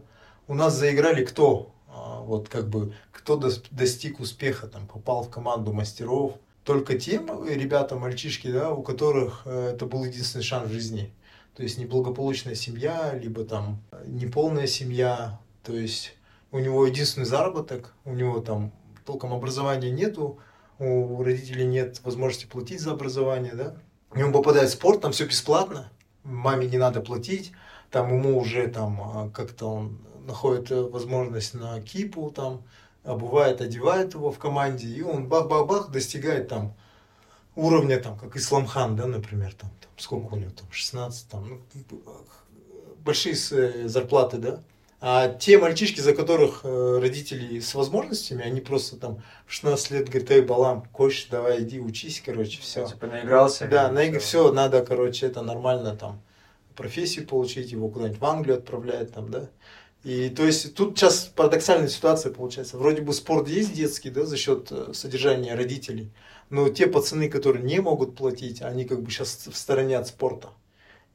[0.50, 1.76] у нас заиграли кто?
[1.88, 6.40] А, вот как бы кто достиг успеха, там попал в команду мастеров.
[6.64, 11.14] Только те ребята, мальчишки, да, у которых э, это был единственный шанс в жизни.
[11.60, 15.42] То есть неблагополучная семья, либо там неполная семья.
[15.62, 16.16] То есть
[16.54, 18.72] у него единственный заработок, у него там
[19.06, 20.40] толком образования нету,
[20.78, 23.76] у родителей нет возможности платить за образование, да.
[24.16, 25.92] И он попадает в спорт, там все бесплатно,
[26.24, 27.52] маме не надо платить,
[27.92, 32.64] там ему уже там а, как-то он находит э, возможность на кипу, там,
[33.04, 36.74] обувает, одевает его в команде, и он бах-бах-бах достигает там
[37.60, 41.94] уровня, там, как Исламхан, да, например, там, там сколько у него, там, 16, там, ну,
[43.04, 44.60] большие э, зарплаты, да,
[45.02, 50.10] а те мальчишки, за которых э, родители с возможностями, они просто там в 16 лет
[50.10, 52.86] говорят, эй, Балам, кош, давай иди учись, короче, все.
[52.86, 53.68] Типа наигрался.
[53.68, 54.20] Да, наиг...
[54.20, 56.22] все, надо, короче, это нормально там
[56.76, 59.50] профессию получить, его куда-нибудь в Англию отправляют там, да.
[60.04, 62.78] И то есть тут сейчас парадоксальная ситуация получается.
[62.78, 66.12] Вроде бы спорт есть детский, да, за счет э, содержания родителей.
[66.50, 70.50] Но те пацаны, которые не могут платить, они как бы сейчас в стороне от спорта.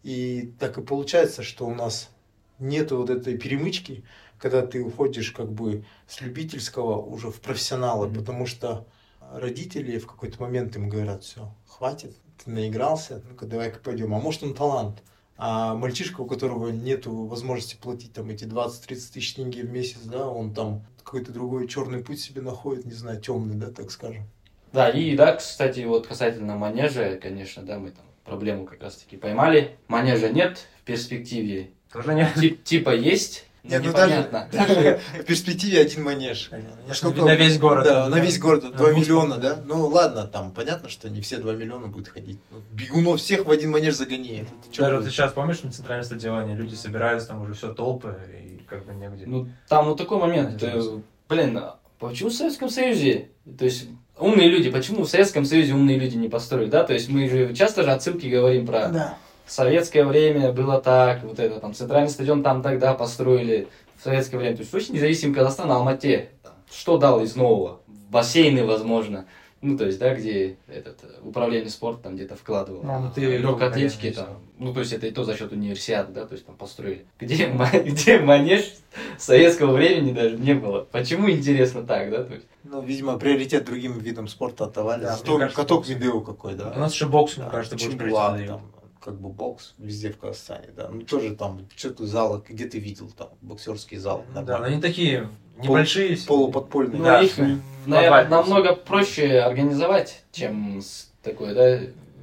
[0.02, 2.10] И так и получается, что у нас
[2.58, 4.04] нет вот этой перемычки,
[4.38, 8.14] когда ты уходишь как бы с любительского уже в профессионалы, mm-hmm.
[8.14, 8.86] потому что
[9.32, 14.14] родители в какой-то момент им говорят, все, хватит, ты наигрался, ну-ка давай-ка пойдем.
[14.14, 15.02] А может он талант,
[15.36, 20.28] а мальчишка, у которого нет возможности платить там эти 20-30 тысяч тенге в месяц, да,
[20.28, 24.24] он там какой-то другой черный путь себе находит, не знаю, темный, да, так скажем.
[24.74, 29.76] Да, и да, кстати, вот касательно манежа, конечно, да, мы там проблему как раз-таки поймали.
[29.86, 31.70] Манежа нет в перспективе.
[31.92, 32.34] Тоже нет.
[32.34, 36.50] Тип, типа есть, нет, ну даже, даже в перспективе один манеж.
[36.88, 37.84] Насколько, на весь город.
[37.84, 38.76] Да, на весь город.
[38.76, 39.62] 2 миллиона, да?
[39.64, 42.40] Ну ладно, там понятно, что не все 2 миллиона будут ходить.
[42.50, 44.48] Ну, бегунов всех в один манеж загоняет.
[44.76, 48.84] Даже ты сейчас помнишь на центральном стадионе, люди собираются, там уже все толпы, и как
[48.84, 49.24] бы негде.
[49.24, 50.60] Ну, там вот такой момент.
[51.28, 51.60] Блин,
[52.00, 53.30] почему в Советском Союзе?
[53.56, 53.86] То есть
[54.18, 56.84] умные люди, почему в Советском Союзе умные люди не построили, да?
[56.84, 59.18] То есть мы же часто же отсылки говорим про Да.
[59.46, 64.56] советское время было так, вот это там центральный стадион там тогда построили в советское время.
[64.56, 66.30] То есть очень независимый Казахстан, Алмате.
[66.70, 67.80] Что дал из нового?
[68.10, 69.26] Бассейны, возможно.
[69.64, 72.82] Ну, то есть, да, где этот э, управление спортом там где-то вкладывал.
[72.82, 74.42] Ну, ну, ты легкой атлетики там.
[74.58, 77.06] Ну, то есть, это и то за счет универсиады, да, то есть, там построили.
[77.18, 77.50] Где,
[77.86, 78.74] где манеж
[79.16, 80.86] советского времени даже не было.
[80.92, 82.24] Почему интересно так, да?
[82.24, 85.04] То есть, Ну, видимо, приоритет другим видам спорта отдавали.
[85.04, 86.70] Да, мне кажется, каток видео какой, да.
[86.76, 90.68] У нас еще бокс, мне Да, кажется, больше там, как бы бокс везде в Казахстане,
[90.76, 90.88] да.
[90.88, 95.30] Ну, тоже там, что-то залы, где ты видел там, боксерский зал, Да, но они такие
[95.58, 96.16] небольшие.
[96.16, 96.26] все.
[96.26, 96.98] Полуподпольный.
[96.98, 97.20] ну, Да.
[97.22, 97.32] их,
[97.86, 101.80] наверное, намного проще организовать, чем с такой, да,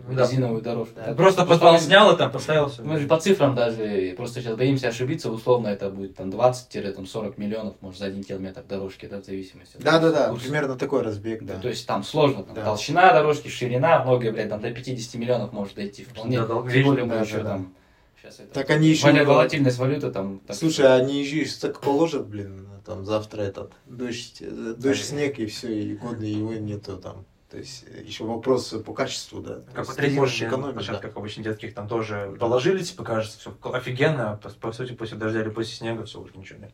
[0.09, 0.23] Да.
[0.23, 0.95] резиновую дорожку.
[0.95, 2.81] Да, Просто подвал снял и там поставил все.
[2.81, 7.75] Мы же по цифрам даже, просто сейчас боимся ошибиться, условно это будет там 20-40 миллионов,
[7.81, 9.77] может, за один километр дорожки, да, в зависимости.
[9.77, 10.43] от Да-да-да, курса.
[10.43, 11.59] примерно такой разбег, да.
[11.59, 12.63] То есть там сложно, там Да.
[12.65, 16.37] толщина дорожки, ширина, многое, блядь, там до 50 миллионов может дойти вполне.
[16.39, 17.49] Да, Тем долговечно, более мы да, еще да, да.
[17.49, 17.73] там
[18.21, 18.53] сейчас это...
[18.53, 19.23] Так они еще...
[19.23, 20.39] Волатильность валюты там...
[20.47, 25.03] так Слушай, что- они еще и так положат, блин, там завтра этот дождь, э, дождь,
[25.03, 27.25] снег и все, и года его нету там.
[27.49, 29.61] То есть э, еще вопрос по качеству, да.
[29.73, 30.81] Как по ты можешь экономить, да.
[30.81, 35.17] площадках обычно детских там тоже положили, типа, кажется, все офигенно, а по, по сути, после
[35.17, 36.73] дождя или после снега все уже ничего нет.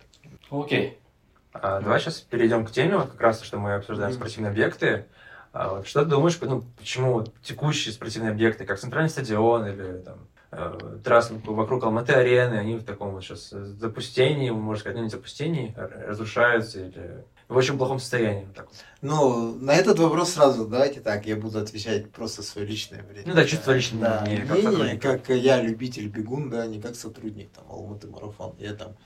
[0.51, 0.99] Окей.
[1.53, 4.19] А, давай сейчас перейдем к теме, вот как раз, что мы обсуждаем Мгм.
[4.19, 5.05] спортивные объекты.
[5.53, 9.97] А, вот что ты думаешь, ну, почему вот текущие спортивные объекты, как центральный стадион или
[10.03, 15.09] там э, трассы вокруг Алматы-арены, они в таком вот сейчас запустении, можно сказать, ну не
[15.09, 18.45] запустении, разрушаются или в очень плохом состоянии.
[18.45, 18.75] вот так вот.
[19.01, 23.23] Ну, на этот вопрос сразу давайте так, я буду отвечать просто свое личное мнение.
[23.25, 26.95] Ну да, чисто личное да, мнение, как мнение, как я любитель бегун, да, не как
[26.95, 28.55] сотрудник там Алматы марафон.
[28.59, 28.97] Я там,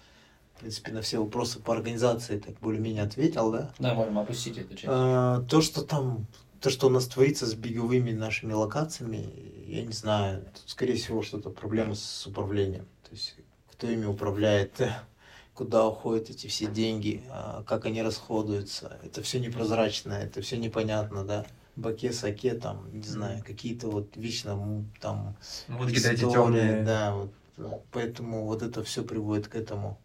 [0.56, 3.72] в принципе, на все вопросы по организации так более-менее ответил, да.
[3.78, 4.86] Да, можем опустить эту часть.
[4.88, 6.26] А, то, что там,
[6.60, 9.30] то, что у нас творится с беговыми нашими локациями,
[9.72, 12.86] я не знаю, тут, скорее всего, что-то проблема с управлением.
[13.04, 13.36] То есть,
[13.72, 14.82] кто ими управляет,
[15.54, 19.00] куда уходят эти все деньги, а, как они расходуются.
[19.04, 21.46] Это все непрозрачно, это все непонятно, да.
[21.78, 25.38] Баке, саке, там, не знаю, какие-то вот вечно там
[25.70, 26.84] Ну, вот истории, темные...
[26.84, 29.98] да, вот, ну, поэтому вот это все приводит к этому.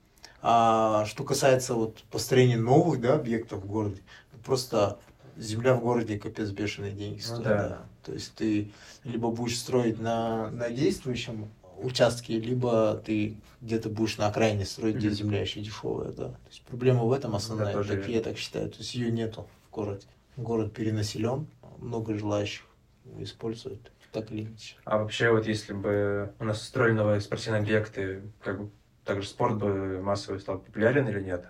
[0.43, 4.01] А что касается вот построения новых, да, объектов в городе,
[4.33, 5.01] ну, просто
[5.37, 7.69] земля в городе капец бешеные деньги Ну стоит, да.
[7.69, 7.87] да.
[8.07, 8.71] То есть ты
[9.03, 15.11] либо будешь строить на, на действующем участке, либо ты где-то будешь на окраине строить, где
[15.11, 16.29] земля еще дешевая, да.
[16.29, 18.71] То есть проблема в этом основная, тоже так я так считаю.
[18.71, 20.07] То есть ее нету в городе.
[20.37, 21.49] Город перенаселен,
[21.79, 22.65] много желающих
[23.05, 23.81] его использовать,
[24.13, 24.77] так или иначе.
[24.85, 28.71] А вообще, вот если бы у нас строили новые спортивные объекты, как бы
[29.05, 31.49] также спорт бы массовый стал популярен или нет?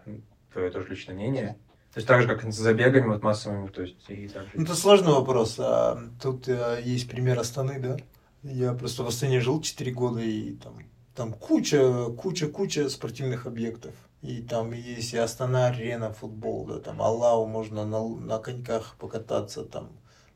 [0.54, 1.58] Твое тоже личное мнение.
[1.96, 4.50] То есть так же, как с забегами вот массовыми, то есть и так же.
[4.52, 5.56] Ну, Это сложный вопрос.
[5.58, 7.96] А, тут э, есть пример Астаны, да?
[8.42, 10.74] Я просто в Астане жил 4 года, и там,
[11.14, 13.94] там куча, куча, куча спортивных объектов.
[14.20, 19.64] И там есть и Астана арена, футбол, да, там Аллау можно на, на коньках покататься,
[19.64, 19.88] там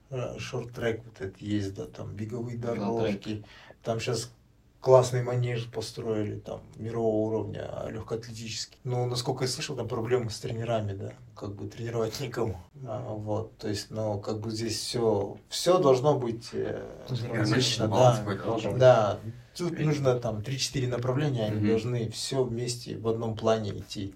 [0.09, 3.45] э, шорт-трек вот этот есть, да, там беговые дорожки.
[3.83, 4.33] Там сейчас
[4.81, 8.78] классный манеж построили, там, мирового уровня, легкоатлетический.
[8.85, 12.57] Но, насколько я слышал, там проблемы с тренерами, да, как бы тренировать никому.
[12.87, 16.83] А, вот, то есть, ну, как бы здесь все, все должно быть э,
[17.33, 19.20] Гармонично, да, должен да,
[19.57, 21.68] тут нужно там 3-4 направления, они Мгм.
[21.68, 24.14] должны все вместе в одном плане идти.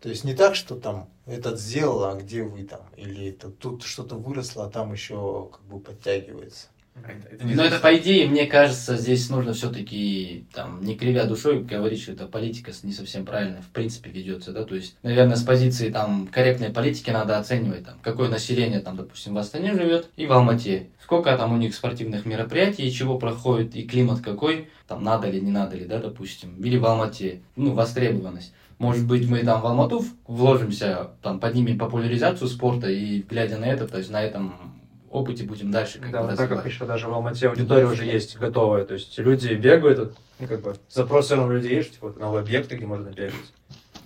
[0.00, 3.84] То есть не так, что там этот сделал, а где вы там, или это, тут
[3.84, 6.66] что-то выросло, а там еще как бы подтягивается.
[7.42, 12.12] Но это, по идее, мне кажется, здесь нужно все-таки, там, не кривя душой, говорить, что
[12.12, 16.28] эта политика не совсем правильно, в принципе, ведется, да, то есть, наверное, с позиции, там,
[16.28, 20.88] корректной политики надо оценивать, там, какое население, там, допустим, в Астане живет и в Алмате,
[21.02, 25.40] сколько там у них спортивных мероприятий, и чего проходит, и климат какой, там, надо ли,
[25.40, 28.52] не надо ли, да, допустим, или в Алмате, ну, востребованность.
[28.78, 33.86] Может быть, мы там в Алмату вложимся, там, поднимем популяризацию спорта, и, глядя на это,
[33.86, 34.71] то есть, на этом
[35.12, 38.84] опыте будем дальше как Да, так как еще даже в Алмате аудитория уже есть готовая,
[38.84, 42.76] то есть люди бегают, ну, как бы, запросы у людей есть, типа, вот, новые объекты,
[42.76, 43.34] где можно бегать.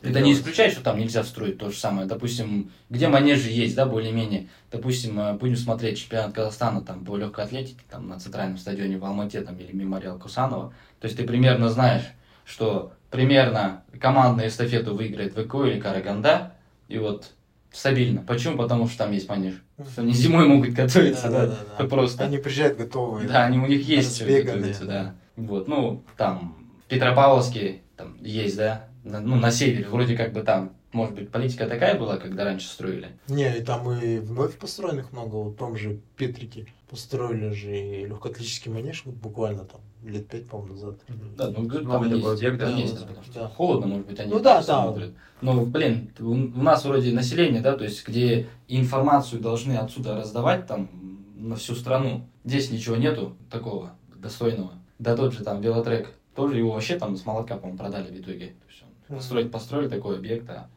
[0.02, 2.06] Это не исключает, что там нельзя строить то же самое.
[2.06, 4.48] Допустим, где манежи есть, да, более-менее.
[4.70, 9.04] Допустим, э, будем смотреть чемпионат Казахстана там, по легкой атлетике там, на центральном стадионе в
[9.04, 10.72] Алмате там, или мемориал Кусанова.
[11.00, 12.04] То есть ты примерно знаешь,
[12.44, 16.52] что примерно командную эстафету выиграет ВКО или Караганда.
[16.88, 17.32] И вот
[17.72, 18.22] стабильно.
[18.22, 18.56] Почему?
[18.56, 19.62] Потому что там есть манеж.
[19.92, 21.84] Что они зимой могут готовиться, да, Да-да-да.
[21.84, 22.24] просто.
[22.24, 23.28] Они приезжают готовые.
[23.28, 25.02] Да, они, у них есть разбеганные, готовиться, да.
[25.02, 25.14] да.
[25.36, 26.56] Вот, ну, там,
[26.88, 31.98] Петропавловске там есть, да, ну, на севере, вроде как бы там Может быть, политика такая
[31.98, 33.08] была, когда раньше строили?
[33.28, 38.06] Не, и там и вновь построенных много, вот в том же Петрике построили же и
[38.06, 41.00] легкоатлетический манеж вот буквально там лет пять, по-моему, назад.
[41.36, 43.48] Да, ну, там есть, объект, там да, есть, да, потому что да.
[43.48, 44.82] холодно, может быть, они Ну да, да.
[44.82, 45.12] смотрят.
[45.40, 50.88] Но, блин, у, нас вроде население, да, то есть, где информацию должны отсюда раздавать там
[51.36, 52.26] на всю страну.
[52.44, 54.72] Здесь ничего нету такого достойного.
[54.98, 58.46] Да тот же там велотрек, тоже его вообще там с молотка, по-моему, продали в итоге.
[58.46, 60.68] То есть, он построить, построили такой объект, а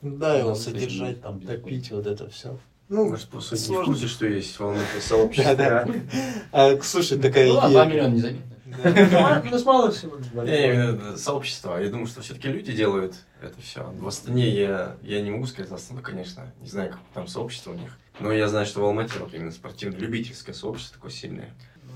[0.00, 2.58] Ну Да, его содержать, там, топить, вот это все.
[2.88, 3.84] Ну, Может, просто не в сложно.
[3.86, 5.54] курсе, что есть в Алмате сообщество.
[5.54, 5.94] Да, да.
[6.50, 7.94] А, слушай, такая ну, ладно, 2 идея.
[7.94, 8.51] миллиона не заметно.
[8.82, 9.42] Да.
[9.50, 10.16] Ну, мало всего.
[10.44, 11.76] Не, именно сообщество.
[11.78, 13.84] Я думаю, что все-таки люди делают это все.
[13.98, 16.52] В Астане я, я не могу сказать за Астану, конечно.
[16.60, 17.98] Не знаю, как там сообщество у них.
[18.20, 21.50] Но я знаю, что в Алмате вот именно спортивно-любительское сообщество такое сильное.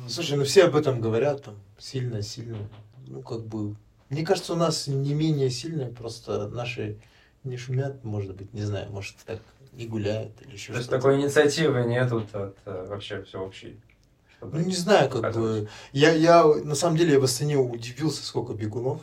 [0.08, 2.58] Слушай, ну все об этом говорят, там, сильно, сильно.
[3.06, 3.76] Ну, как бы,
[4.08, 6.98] мне кажется, у нас не менее сильное, просто наши
[7.44, 9.40] не шумят, может быть, не знаю, может, так
[9.72, 11.02] не гуляют или еще То есть что-то.
[11.02, 13.78] такой инициативы нету от э, вообще всеобщей.
[14.40, 15.68] Ну, не знаю, как бы.
[15.92, 19.00] Я, я, на самом деле, я в Астане удивился, сколько бегунов.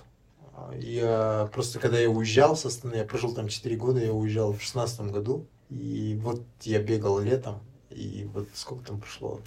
[0.76, 4.62] Я просто, когда я уезжал с Астаны, я прожил там 4 года, я уезжал в
[4.62, 5.48] 16 году.
[5.70, 7.60] И вот я бегал летом,
[7.90, 9.40] и вот сколько там прошло?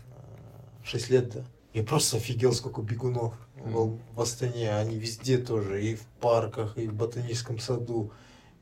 [0.85, 1.45] 6 лет, да?
[1.73, 4.75] Я просто офигел, сколько бегунов в, в Астане.
[4.75, 8.13] Они везде тоже, и в парках, и в ботаническом саду,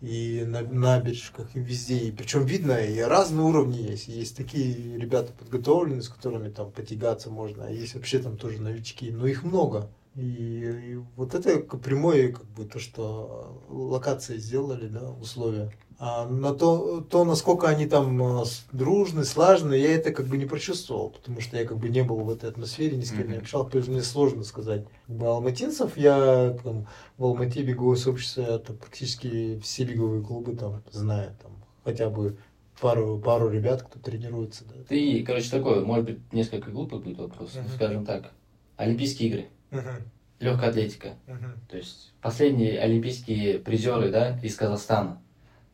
[0.04, 1.98] и на набережках, и везде.
[1.98, 4.08] И причем видно, и разные уровни есть.
[4.08, 9.10] Есть такие ребята подготовленные, с которыми там потягаться можно, а есть вообще там тоже новички,
[9.10, 9.90] но их много.
[10.14, 15.72] И, и вот это прямое, как бы, то, что локации сделали, да, условия.
[15.98, 20.44] А на то, то, насколько они там с- дружны, слажены, я это как бы не
[20.46, 23.34] прочувствовал, потому что я как бы не был в этой атмосфере, ни с кем не
[23.34, 23.38] Мгм.
[23.42, 24.86] общался, поэтому мне сложно сказать.
[25.06, 26.86] Как бы алматинцев я там,
[27.16, 31.52] в Алмате беговое сообщество, это практически все беговые клубы там знаю, там
[31.84, 32.36] хотя бы
[32.80, 34.64] пару, пару ребят, кто тренируется.
[34.64, 34.74] Да.
[34.88, 37.68] Ты, короче, такой, может быть, несколько глупый будет вопрос, Мгм.
[37.68, 38.32] скажем так.
[38.76, 40.02] Олимпийские игры, Мгм,
[40.40, 41.14] легкая атлетика.
[41.28, 41.60] мгм.
[41.68, 45.22] То есть последние олимпийские призеры, да, из Казахстана.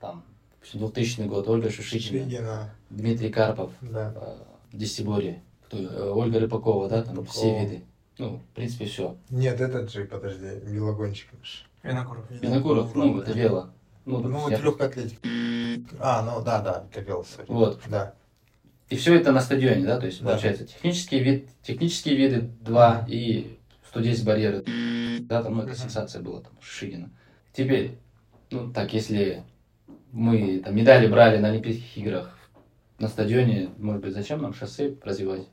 [0.00, 0.24] Там
[0.72, 4.12] 2000 год Ольга Шишигина, Шишигина, Дмитрий Карпов, да.
[4.16, 4.36] э,
[5.66, 7.32] кто, э, Ольга Рыпакова, да, там Рыпакова.
[7.32, 7.84] все виды.
[8.18, 9.16] Ну, в принципе, все.
[9.30, 11.66] Нет, этот же, подожди, велогонщик наш.
[11.82, 12.30] Винокуров.
[12.30, 13.70] Винокуров, ну, это вело.
[14.04, 15.20] Ну, Ну, я- вот легкая атлетика.
[16.00, 17.44] А, ну да, да, это вело, sorry.
[17.48, 17.80] Вот.
[17.88, 18.14] Да.
[18.88, 20.30] И все это на стадионе, да, то есть Да.
[20.30, 24.64] получается технические, вид, технические виды 2 и 110 барьеры.
[25.20, 27.10] Да, там, ну, это сенсация была, там, Шишигина.
[27.52, 27.98] Теперь,
[28.50, 29.44] ну, так, если
[30.12, 32.36] мы там медали брали на Олимпийских играх
[32.98, 35.48] на стадионе, может быть, зачем нам шоссе развивать?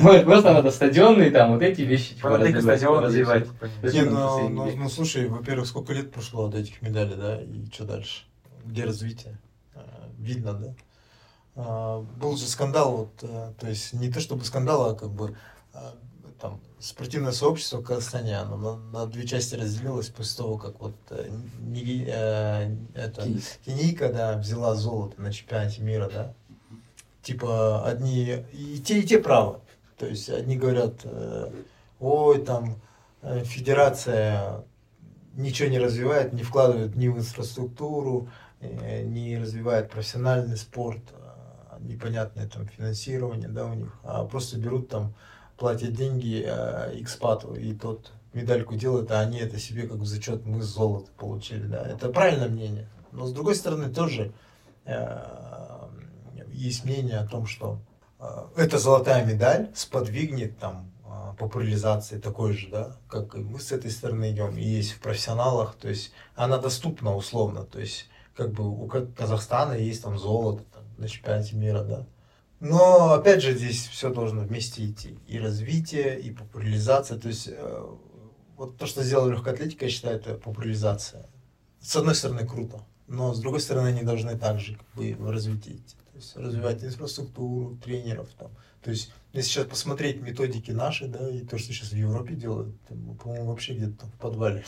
[0.00, 3.46] Может, просто надо стадионные там вот эти вещи типа, развивать, стадион развивать.
[3.82, 3.94] развивать.
[3.94, 7.84] Не, ну, ну, ну, слушай, во-первых, сколько лет прошло от этих медалей, да, и что
[7.84, 8.24] дальше?
[8.64, 9.38] Где развитие?
[9.74, 10.74] А, Видно, да?
[11.56, 15.34] А, Был же скандал, вот, а, то есть не то чтобы скандал, а как бы
[15.72, 15.94] а,
[16.40, 21.30] там спортивное сообщество Казахстане, оно на, на две части разделилось после того, как вот э,
[21.60, 23.26] Ниги- э, это.
[23.64, 26.34] Кенийка, да, взяла золото на чемпионате мира, да.
[27.22, 29.60] Типа, одни, и те, и те правы.
[29.96, 31.52] То есть, одни говорят, э,
[32.00, 32.74] ой, там,
[33.22, 34.64] э, федерация
[35.34, 38.28] ничего не развивает, не вкладывает ни в инфраструктуру,
[38.60, 44.88] э, не развивает профессиональный спорт, э, непонятное там финансирование, да, у них, а просто берут
[44.88, 45.14] там,
[45.56, 46.40] платят деньги
[46.94, 51.66] экспату, и тот медальку делает, а они это себе как в зачет, мы золото получили,
[51.66, 51.86] да.
[51.86, 52.88] Это правильное мнение.
[53.12, 54.32] Но с другой стороны тоже
[54.84, 55.88] э,
[56.48, 57.78] есть мнение о том, что
[58.18, 58.24] э,
[58.56, 63.90] эта золотая медаль сподвигнет там э, популяризации такой же, да, как и мы с этой
[63.90, 68.66] стороны идем, и есть в профессионалах, то есть она доступна условно, то есть как бы
[68.66, 72.06] у Ка- Казахстана есть там золото там, на чемпионате мира, да.
[72.64, 75.18] Но опять же здесь все должно вместе идти.
[75.26, 77.18] И развитие, и популяризация.
[77.18, 77.86] То есть э,
[78.56, 81.28] вот то, что сделала легкая я считаю, это популяризация.
[81.80, 85.72] С одной стороны круто, но с другой стороны они должны также как бы в развитии
[85.72, 85.96] идти.
[86.12, 88.52] То есть развивать инфраструктуру, тренеров там.
[88.80, 92.80] То есть если сейчас посмотреть методики наши, да, и то, что сейчас в Европе делают,
[92.86, 94.64] там, по-моему, вообще где-то в подвале.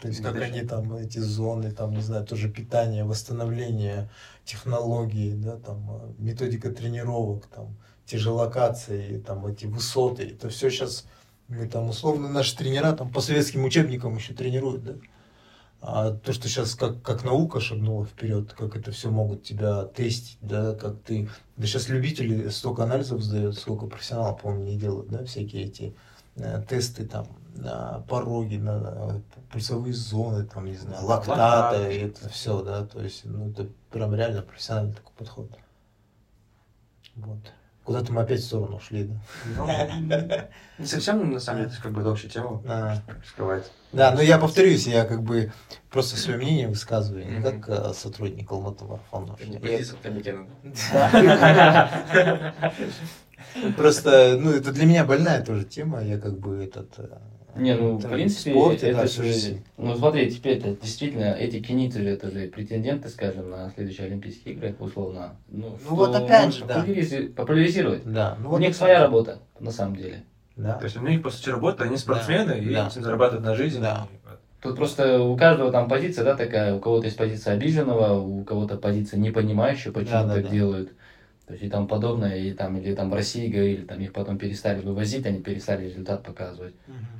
[0.00, 4.08] То есть как они там эти зоны, там, не знаю, тоже питание, восстановление,
[4.44, 10.70] технологии, да, там, э, методика тренировок, там, те же локации, там, эти высоты, это все
[10.70, 11.06] сейчас,
[11.48, 14.94] мы там, условно, наши тренера там по советским учебникам еще тренируют, да.
[15.80, 20.38] А то, что сейчас как, как наука шагнула вперед, как это все могут тебя тестить,
[20.40, 21.28] да, как ты...
[21.56, 25.94] Да сейчас любители столько анализов сдают, сколько профессионалов, по-моему, не делают, да, всякие эти
[26.34, 27.28] э, тесты там
[28.08, 29.20] пороги, на,
[29.50, 34.14] пульсовые зоны, там, не знаю, лактаты, и это все, да, то есть, ну, это прям
[34.14, 35.50] реально профессиональный такой подход.
[37.16, 37.38] Вот.
[37.84, 39.16] Куда-то мы опять в сторону ушли, да.
[39.56, 39.66] Ну,
[40.78, 42.98] Не совсем, на самом деле, это как бы общую тему А.
[43.92, 45.50] Да, но я повторюсь, я как бы
[45.90, 48.46] просто свое мнение высказываю, не как э, сотрудник.
[49.46, 50.46] Не Я- позиция комитета.
[53.76, 56.98] Просто, ну, это для меня больная тоже тема, я как бы этот...
[57.58, 59.62] Не, ну, в там, принципе, спорте, это да, же- жизнь.
[59.76, 64.54] Ну, смотри, теперь это действительно, эти кенийцы же, это же претенденты, скажем, на следующие Олимпийские
[64.54, 65.36] игры, условно.
[65.48, 66.84] Ну, Ну, вот что опять же, да.
[67.36, 68.02] популяризировать-.
[68.04, 70.24] Да, ну У них своя работа, на самом деле.
[70.56, 70.74] Да.
[70.74, 72.88] То есть у них, по сути, работа, они спортсмены, и Да.
[72.88, 73.80] этим зарабатывают на жизнь.
[73.80, 74.08] Да.
[74.60, 78.76] Тут просто у каждого там позиция, да, такая, у кого-то есть позиция обиженного, у кого-то
[78.76, 80.48] позиция непонимающая, почему Да, да, так да.
[80.50, 80.92] делают.
[81.48, 84.36] То есть и там подобное, и там, или там в России говорили, там их потом
[84.36, 86.74] перестали вывозить, они перестали результат показывать.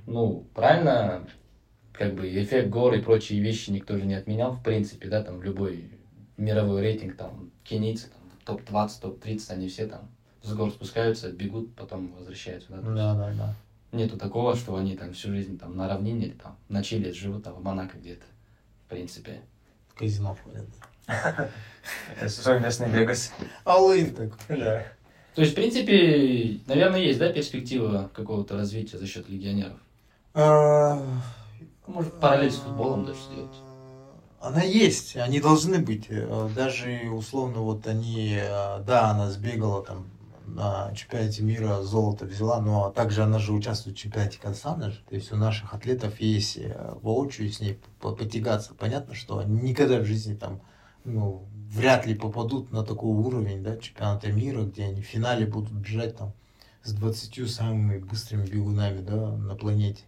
[0.04, 1.26] Ну, правильно,
[1.94, 5.42] как бы эффект гор и прочие вещи никто же не отменял, в принципе, да, там
[5.42, 5.92] любой
[6.36, 10.10] мировой рейтинг, там, кенийцы, там, топ-20, топ-30, они все там
[10.42, 12.82] с гор спускаются, бегут, потом возвращаются, да.
[12.82, 13.54] Да, да, да.
[13.92, 17.44] Нету такого, что они там всю жизнь там на равнине или там на Чили живут,
[17.44, 18.26] там в Монако где-то,
[18.84, 19.40] в принципе.
[19.88, 20.66] В казино ходят.
[22.20, 23.32] Это свой местный Вегас.
[23.64, 24.58] Алын такой.
[24.58, 24.84] Да.
[25.34, 29.78] То есть, в принципе, наверное, есть, да, перспектива какого-то развития за счет легионеров?
[30.34, 31.00] А,
[31.86, 33.54] Может, параллель с футболом даже сделать.
[34.40, 36.06] Она есть, они должны быть.
[36.10, 40.06] Э, Даже условно вот они, э, да, она сбегала там
[40.46, 45.00] на чемпионате мира, золото взяла, но также она же участвует в чемпионате Казахстана же.
[45.08, 48.74] То есть у наших атлетов есть э, воочию с ней по- потягаться.
[48.74, 50.60] Понятно, что они никогда в жизни там,
[51.08, 55.72] ну, вряд ли попадут на такой уровень, да, чемпионата мира, где они в финале будут
[55.72, 56.32] бежать там
[56.82, 60.02] с 20 самыми быстрыми бегунами, да, на планете.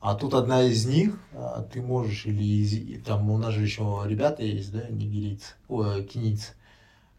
[0.00, 4.02] А тут одна из них, а, ты можешь, или из- там у нас же еще
[4.06, 6.52] ребята есть, да, нигерийцы, ой, кенийцы.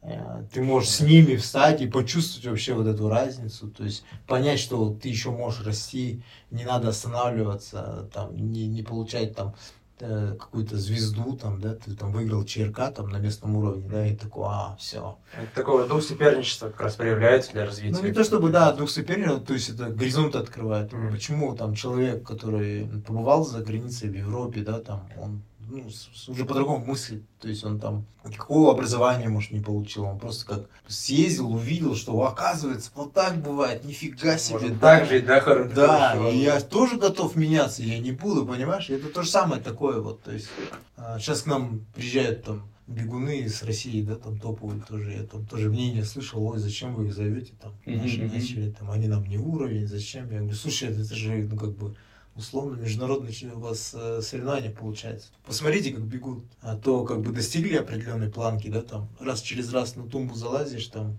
[0.02, 4.60] Э, Ты можешь с ними встать и почувствовать вообще вот эту разницу, то есть понять,
[4.60, 6.22] что ты еще можешь расти,
[6.52, 9.56] не надо останавливаться, там, не, не получать там
[10.00, 14.46] какую-то звезду, там, да, ты там выиграл ЧРК там на местном уровне, да, и такой,
[14.48, 17.98] а, все, Это такое дух соперничества как раз проявляется для развития.
[18.00, 20.94] ну, не то чтобы, да, дух соперника, то есть это горизонт открывает.
[20.94, 21.12] Мгм.
[21.12, 25.86] Почему там человек, который побывал за границей в Европе, да, там, он ну,
[26.28, 27.24] уже по-другому мыслит.
[27.40, 30.04] То есть он там никакого образования, может, не получил.
[30.06, 34.60] Он просто как съездил, увидел, что оказывается, вот так бывает, нифига себе.
[34.60, 34.80] Можно да.
[34.80, 36.32] так жить, да, хор- Да, хорошо.
[36.32, 38.90] и я тоже готов меняться, я не буду, понимаешь?
[38.90, 40.48] Это то же самое такое вот, то есть
[41.20, 45.70] сейчас к нам приезжают там бегуны из России, да, там топовые тоже, я там тоже
[45.70, 49.88] мнение слышал, ой, зачем вы их зовете, там, наши начали, там, они нам не уровень,
[49.88, 50.32] зачем?
[50.32, 51.96] Я говорю, слушай, это же, ну, как бы,
[52.38, 55.30] условно, международные у вас э, соревнования получается.
[55.46, 56.44] Посмотрите, как бегут.
[56.62, 60.88] А то, как бы, достигли определенной планки, да, там, раз через раз на тумбу залазишь,
[60.88, 61.18] там,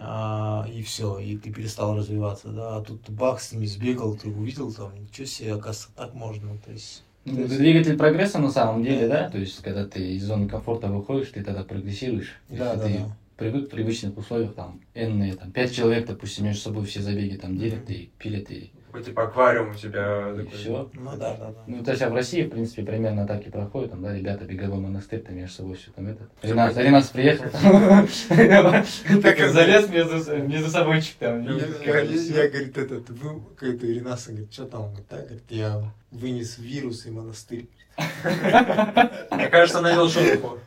[0.00, 4.14] а, и все, и ты перестал развиваться, да, а тут ты бах, с ними сбегал,
[4.16, 7.02] ты увидел, там, ничего себе, оказывается, так можно, то есть...
[7.24, 9.28] Ну, то есть- двигатель прогресса на самом деле, да?
[9.30, 12.36] То есть, когда ты из зоны комфорта выходишь, ты тогда прогрессируешь.
[12.48, 13.16] Да, да, ты да.
[13.36, 17.58] привык в привычных условиях, там, энные, там, пять человек, допустим, между собой все забеги там
[17.58, 17.92] делят Мгм.
[17.92, 20.58] и пилят, и, Такой, типа аквариум у тебя и такой.
[20.58, 20.90] все.
[20.94, 21.64] Ну, да, да, да.
[21.66, 24.46] Ну, то есть, а в России, в принципе, примерно так и проходит, там, да, ребята,
[24.46, 26.30] беговой монастырь, там, между собой все там, этот.
[26.40, 26.80] Ренас, понятно.
[26.80, 27.50] Ренас приехал,
[29.22, 31.42] так и залез между, собойчик там.
[31.42, 37.10] Я, говорит, этот, вы, какой-то Иринаса, говорит, что там, так, говорит, я вынес вирус и
[37.10, 37.68] монастырь.
[37.98, 40.58] Мне кажется, навел шутку,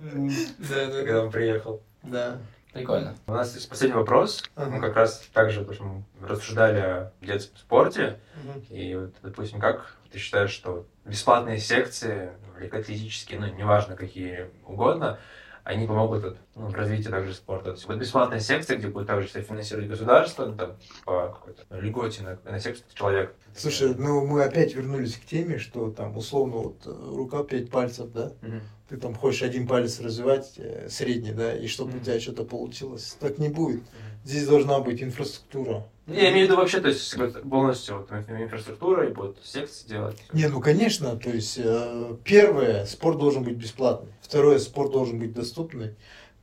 [0.60, 1.82] Да, когда он приехал.
[2.04, 2.38] Да.
[2.74, 3.16] Прикольно.
[3.28, 4.44] У нас есть последний вопрос.
[4.56, 4.70] Ага.
[4.70, 8.20] Мы как раз так же, потому что мы рассуждали о детском спорте.
[8.70, 15.20] И вот, допустим, как ты считаешь, что бесплатные секции, ну, легкоатлетические, ну, неважно какие угодно,
[15.64, 17.66] они помогут вот, ну, в развитии также спорта.
[17.66, 21.64] То есть вот бесплатная секция, где будет также себя финансировать государство, ну, там, по какой-то
[21.70, 23.36] льготе на, на секцию человек.
[23.56, 28.12] Слушай, ну мы опять вернулись к теме, что там условно вот э, рука пять пальцев,
[28.12, 28.32] да?
[28.42, 28.62] Мгм.
[28.90, 33.16] Ты там хочешь один палец развивать, э, средний, да, и чтобы у тебя что-то получилось.
[33.20, 33.84] Так не будет.
[34.26, 35.86] Здесь должна быть инфраструктура.
[36.08, 37.16] Я имею в виду вообще, то есть
[37.48, 40.18] полностью вот, ин- инфраструктура и будут секции делать.
[40.34, 44.12] Не, ну конечно, то есть э, первое, спорт должен быть бесплатный.
[44.22, 45.96] Второе, спорт должен быть доступный.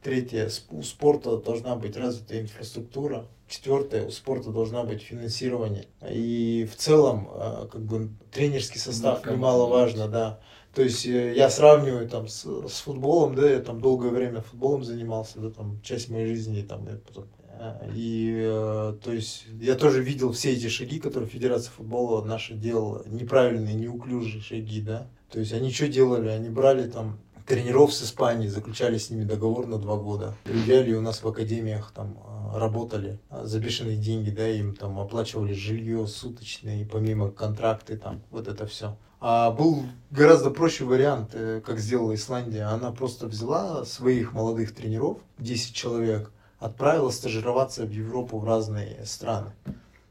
[0.04, 3.26] Третье, у спорта должна быть развитая инфраструктура.
[3.48, 5.86] Четвертое, у спорта должна быть финансирование.
[6.08, 7.28] И в целом,
[7.72, 10.38] как бы, тренерский состав ну, немаловажно, да.
[10.76, 14.84] То есть э, я сравниваю там с, с футболом, да, я там долгое время футболом
[14.84, 17.24] занимался, да, там часть моей жизни там, я потом
[17.58, 22.52] а, и э, то есть я тоже видел все эти шаги, которые Федерация футбола наша
[22.52, 25.08] делала, неправильные, неуклюжие шаги, да.
[25.30, 26.28] То есть они что делали?
[26.28, 30.34] Они брали там тренеров с Испании, заключали с ними договор на два года.
[30.44, 34.98] Приезжали у нас в академиях, там а, работали а, за бешеные деньги, да, им там
[34.98, 38.96] оплачивали жилье суточное, помимо контракты, там, вот это все.
[39.20, 42.64] А был гораздо проще вариант, э, как сделала Исландия.
[42.64, 49.52] Она просто взяла своих молодых тренеров, 10 человек, отправила стажироваться в Европу в разные страны.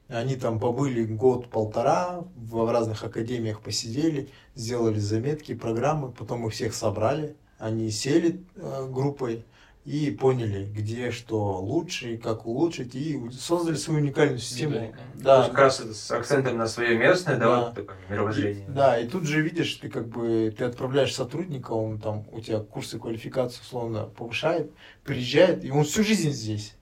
[0.08, 7.36] Они там побыли год-полтора, в разных академиях посидели, сделали заметки, программы, потом их всех собрали.
[7.58, 9.46] Они сели э, группой
[9.86, 14.94] и поняли, где что лучше, и как улучшить, и создали свою уникальную систему.
[15.14, 15.50] Да, да.
[15.50, 18.66] как раз с акцентом на свое местное, да, да вот такое мировоззрение.
[18.68, 22.42] И, да, и тут же видишь, ты как бы ты отправляешь сотрудника, он там у
[22.42, 24.72] тебя курсы квалификации условно повышает,
[25.04, 26.76] приезжает, и он всю жизнь здесь.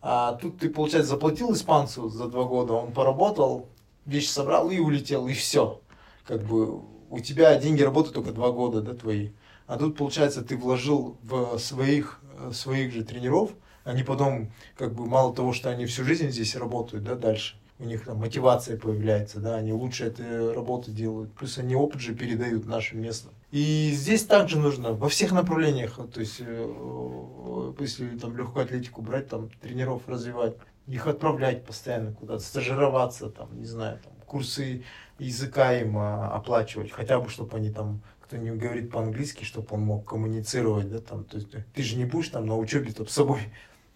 [0.00, 3.68] А тут ты, получается, заплатил испанцу за два года, он поработал,
[4.06, 5.80] вещи собрал и улетел, и все.
[6.26, 9.30] Как бы у тебя деньги работают только два года, да, твои.
[9.66, 13.50] А тут, получается, ты вложил в своих Э, своих же тренеров,
[13.84, 17.84] они потом, как бы, мало того, что они всю жизнь здесь работают, да, дальше, у
[17.84, 22.66] них там мотивация появляется, да, они лучше эту работу делают, плюс они опыт же передают
[22.66, 23.34] нашим местным.
[23.50, 29.28] И здесь также нужно во всех направлениях, то есть, э, если там легкую атлетику брать,
[29.28, 34.84] там тренеров развивать, их отправлять постоянно куда-то, стажироваться, там, не знаю, там, курсы
[35.18, 39.80] языка им а, оплачивать, хотя бы, чтобы они там кто не говорит по-английски, чтобы он
[39.80, 43.12] мог коммуницировать, да, там, то есть ты же не будешь там на учебе там, с
[43.12, 43.40] собой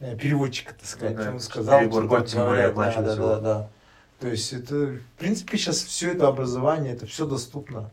[0.00, 3.70] э, переводчика, так сказать, ну, да, сказал, перебор, год, тем более да, да, да, да.
[4.20, 7.90] То есть это, в принципе, сейчас все это образование, это все доступно.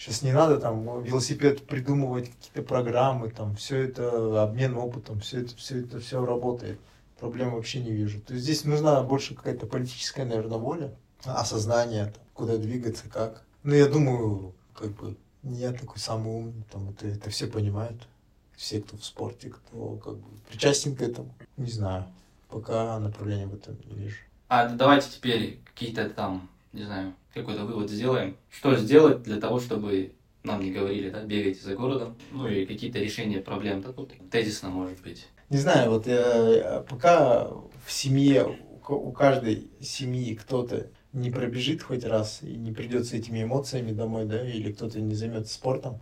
[0.00, 5.54] Сейчас не надо там велосипед придумывать какие-то программы, там все это обмен опытом, все это,
[5.56, 6.80] все это все работает.
[7.18, 8.18] Проблем вообще не вижу.
[8.22, 10.94] То есть здесь нужна больше какая-то политическая, наверное, воля,
[11.24, 13.42] осознание, там, куда двигаться, как.
[13.62, 18.08] Ну, я думаю, как бы не я такой самый умный, там это, это все понимают.
[18.56, 21.34] Все, кто в спорте, кто как бы причастен к этому.
[21.58, 22.06] Не знаю.
[22.48, 24.16] Пока направления в этом не вижу.
[24.48, 28.36] А давайте теперь какие-то там, не знаю, какой-то вывод сделаем.
[28.50, 30.12] Что сделать для того, чтобы
[30.42, 34.70] нам не говорили, да, бегайте за городом, ну и какие-то решения проблем, да, тут тезисно
[34.70, 35.26] может быть.
[35.50, 38.56] Не знаю, вот я, пока в семье,
[38.88, 44.24] у каждой семьи кто-то не пробежит хоть раз и не придет с этими эмоциями домой,
[44.24, 46.00] да, или кто-то не займется спортом.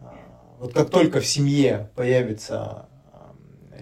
[0.00, 0.14] А,
[0.58, 2.88] вот как только в семье появится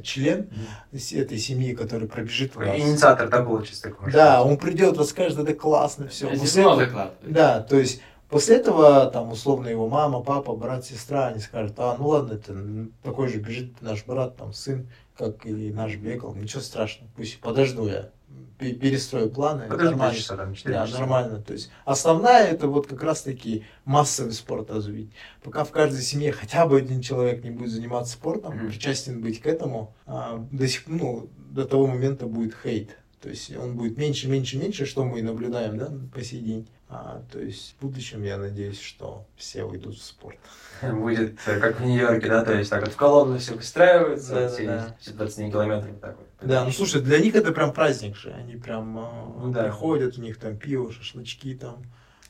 [0.03, 0.51] член
[0.93, 2.63] этой семьи, который пробежит в.
[2.63, 4.13] Инициатор, да, получится такой.
[4.13, 6.29] Да, он придет, расскажет, это классно, все.
[6.29, 11.41] После этого, да, то есть после этого, там, условно, его мама, папа, брат, сестра, они
[11.41, 12.55] скажут, а, ну ладно, это
[13.03, 17.87] такой же бежит наш брат, там, сын, как и наш бегал, ничего страшного, пусть подожду
[17.87, 18.11] я
[18.59, 19.69] перестрою планы.
[19.69, 20.17] Подожди, нормально.
[20.17, 20.99] Часа, там, да, часа.
[20.99, 21.41] нормально.
[21.41, 25.11] То есть основная это вот как раз таки массовый спорт развить.
[25.43, 28.69] Пока в каждой семье хотя бы один человек не будет заниматься спортом, mm-hmm.
[28.69, 32.98] причастен быть к этому, а, до сих ну, до того момента будет хейт.
[33.21, 36.69] То есть он будет меньше, меньше, меньше, что мы и наблюдаем, да, по сей день.
[36.91, 40.39] А, то есть в будущем я надеюсь, что все уйдут в спорт.
[40.83, 44.49] Будет э, как в Нью-Йорке, да, то есть так вот в колонну все выстраиваются, да,
[44.49, 45.13] все, да, да.
[45.13, 46.27] 27 километров так вот.
[46.41, 49.65] Да, ну слушай, для них это прям праздник же, они прям а, ну, да.
[49.65, 51.83] приходят, у них там пиво, шашлычки там,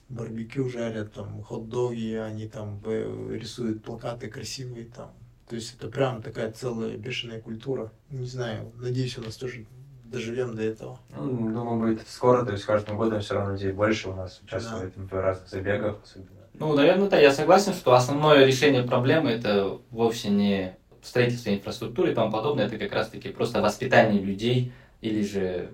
[0.09, 5.13] барбекю жарят, там хот-доги, они там рисуют плакаты красивые там.
[5.49, 7.93] То есть это прям такая целая бешеная культура.
[8.11, 9.67] Не знаю, надеюсь, у нас тоже
[10.11, 10.99] доживем до этого.
[11.17, 14.93] Ну, думаю, будет скоро, то есть каждым годом все равно людей больше у нас участвует
[14.97, 15.03] да.
[15.03, 16.39] в разных забегах особенно.
[16.55, 22.15] Ну, наверное, да, я согласен, что основное решение проблемы это вовсе не строительство инфраструктуры и
[22.15, 25.71] тому подобное, это как раз-таки просто воспитание людей или же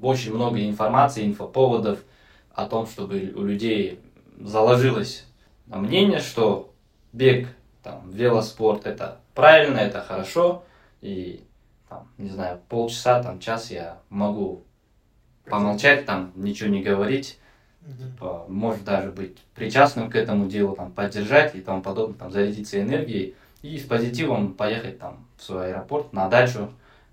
[0.00, 1.98] очень много информации, инфоповодов
[2.54, 4.00] о том, чтобы у людей
[4.40, 5.26] заложилось
[5.66, 6.72] мнение, что
[7.12, 7.48] бег,
[7.82, 10.64] там, велоспорт это правильно, это хорошо,
[11.00, 11.44] и
[11.94, 14.62] там, не знаю, полчаса, там, час я могу
[15.44, 17.38] помолчать, там, ничего не говорить,
[17.86, 22.80] типа, может даже быть причастным к этому делу, там, поддержать и тому подобное, там, зарядиться
[22.80, 26.70] энергией и с позитивом поехать там в свой аэропорт, на дачу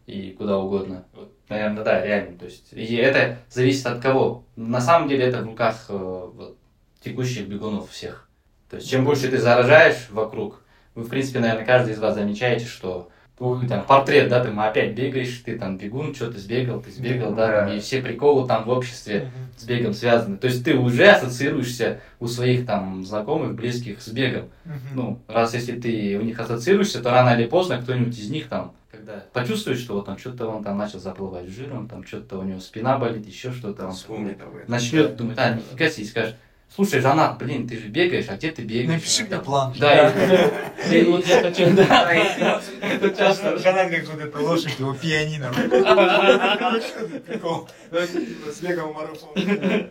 [0.08, 1.06] и куда угодно.
[1.14, 2.38] Вот, наверное, да, реально.
[2.38, 4.44] То есть, и это зависит от кого.
[4.56, 6.58] На самом деле это в руках э, вот,
[7.02, 8.28] текущих бегунов всех.
[8.70, 10.64] То есть, чем больше ты заражаешь вокруг,
[10.96, 13.10] вы, в принципе, наверное, каждый из вас замечаете, что
[13.68, 17.48] там портрет, да, ты опять бегаешь, ты там бегун, что ты сбегал, ты сбегал, да,
[17.62, 17.76] там, Да.
[17.76, 20.38] и все приколы там в обществе с бегом связаны.
[20.38, 24.50] То есть ты уже ассоциируешься у своих там знакомых, близких с бегом.
[24.94, 28.74] Ну, раз если ты у них ассоциируешься, то рано или поздно кто-нибудь из них там,
[28.92, 32.60] когда почувствует, что вот там что-то он там начал заплывать жиром, там что-то у него
[32.60, 34.72] спина болит, еще что-то он Вспомни об этом.
[34.72, 36.36] начнет думать, а, нифига себе, и скажешь,
[36.74, 38.88] слушай, Жанат, блин, ты же бегаешь, а где ты бегаешь?
[38.90, 39.74] Напиши мне план.
[39.80, 40.10] Да,
[40.92, 42.12] и- вот я хочу, да,
[42.82, 43.58] это часто.
[43.58, 45.52] Жанат как вот эта лошадь, его пианино.
[47.28, 47.68] Прикол.
[47.92, 49.30] С бегом марафон.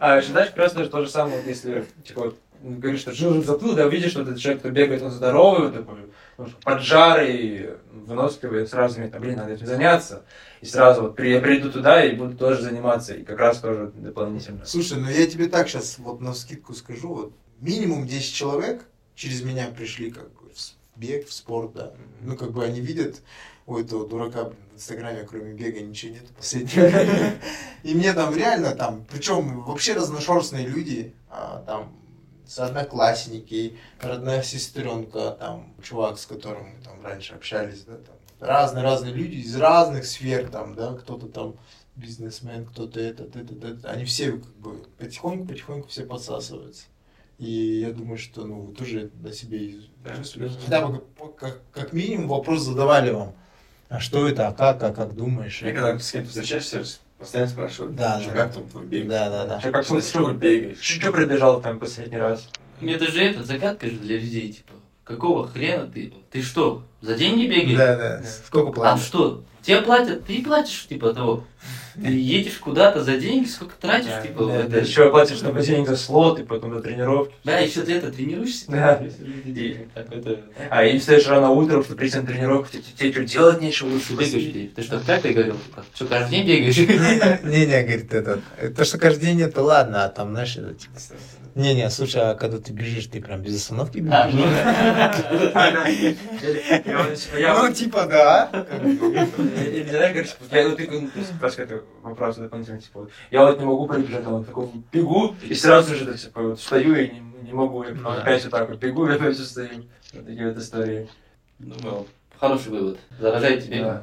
[0.01, 4.13] А знаешь, просто то же самое, если типа вот, говоришь, что жир заплыл, да, видишь,
[4.13, 5.99] что этот человек, кто бегает, он здоровый, вот такой,
[6.41, 10.25] ну, поджарый, выносливый, сразу мне блин, надо этим заняться.
[10.61, 14.65] И сразу вот я приду туда и буду тоже заниматься, и как раз тоже дополнительно.
[14.65, 18.85] Слушай, ну я тебе так сейчас вот на скидку скажу, вот минимум 10 человек
[19.15, 21.93] через меня пришли как бы в бег, в спорт, да.
[22.23, 23.21] Ну как бы они видят
[23.67, 27.35] у этого дурака, блин, в инстаграме кроме бега ничего нет время.
[27.83, 31.95] И мне там реально там, причем вообще разношерстные люди, а, там
[32.59, 39.37] одноклассники, родная сестренка, там чувак, с которым мы там раньше общались, да, там разные-разные люди
[39.37, 41.57] из разных сфер, там, да, кто-то там
[41.97, 46.85] бизнесмен, кто-то этот, этот, этот, они все как бы потихоньку-потихоньку все подсасываются.
[47.39, 50.17] И я думаю, что ну, вы тоже на себе и Да.
[50.17, 50.57] чувствуете.
[50.65, 51.03] Хотя бы
[51.39, 53.35] как, как, минимум вопрос задавали вам.
[53.89, 55.63] А что это, а как, а как думаешь?
[55.63, 56.85] Я когда с кем-то встречаешься,
[57.21, 58.37] постоянно спрашивают, Да, «Что, да.
[58.37, 59.07] как там твой бег?
[59.09, 59.61] Да, да, да.
[59.61, 60.79] Что, как Что, сих пор бегаешь?
[60.81, 62.49] Что пробежал там последний раз?
[62.81, 64.73] Мне даже это загадка же для людей, типа,
[65.05, 67.77] какого хрена ты, ты что, за деньги бегаешь?
[67.79, 68.23] Да, да.
[68.47, 69.05] Сколько А платишь?
[69.05, 71.45] что, тебе платят, ты платишь, типа, того,
[72.03, 75.53] ты едешь куда-то за деньги, сколько тратишь, Да, типа, да, это- да, еще платишь на
[75.61, 77.35] денег за слот, и потом на тренировки.
[77.45, 78.71] Да, еще ты это тренируешься?
[78.71, 79.03] Да.
[79.95, 80.41] Так это-
[80.71, 84.09] А и встаешь рано утром, что прийти на тренировку, тебе, тебе что, делать нечего лучше
[84.09, 85.57] Ты бегаешь, ты, ты что, как ты говорил?
[85.95, 86.77] Что, каждый день бегаешь?
[87.45, 88.41] Не-не, говорит, это,
[88.77, 90.99] то, что каждый день это ладно, а там, знаешь, это типа...
[91.55, 94.49] Не-не, слушай, а когда ты бежишь, ты прям без остановки А, бежишь?
[97.39, 98.49] Я вот, типа, Ну, типа, да.
[98.53, 101.11] Знаешь, говоришь, типа, я, ну, ты, ну,
[101.41, 105.35] раз это вопрос дополнительный, типа, вот, я вот не могу пробежать, а вот такой бегу,
[105.43, 107.11] и сразу же, типа, вот, встаю и
[107.43, 109.85] не, могу, и опять вот так вот бегу, и опять встаю.
[110.13, 111.09] Вот такие вот истории.
[111.59, 112.07] Думаю,
[112.39, 112.99] хороший вывод.
[113.19, 113.87] Заражайте бегом.
[113.89, 114.03] Да.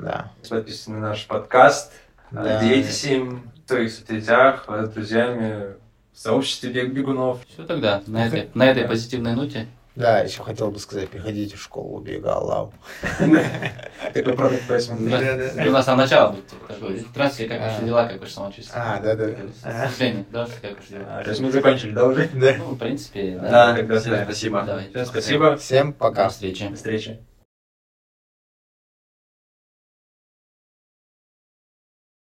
[0.00, 0.32] Да.
[0.36, 1.92] Подписывайтесь на наш подкаст,
[2.30, 2.60] Да.
[2.62, 5.74] делитесь им в своих соцсетях, с друзьями,
[6.18, 7.38] в сообществе бег- бегунов.
[7.52, 9.68] Все тогда, на этой, на этой позитивной ноте.
[9.94, 12.72] Да, еще хотел бы сказать, приходите в школу бега Аллау.
[14.14, 15.54] Такой продукт placement.
[15.54, 15.68] Да.
[15.68, 16.74] У нас там начало будет типа.
[17.10, 17.84] Здравствуйте, как ваши А.
[17.84, 18.82] дела, как ваше самочувствие?
[18.82, 19.26] А, да, да.
[19.62, 19.90] Ага.
[19.96, 21.04] Женя, здравствуйте, как ваши дела?
[21.08, 22.28] А, То есть мы закончили, да, уже?
[22.34, 22.54] Да.
[22.58, 23.50] Ну, в принципе, да.
[23.50, 24.24] Да, тогда да.
[24.24, 24.64] спасибо.
[24.92, 25.56] Всем спасибо.
[25.56, 26.28] Всем До пока.
[26.28, 26.68] встречи.
[26.68, 27.20] До встречи.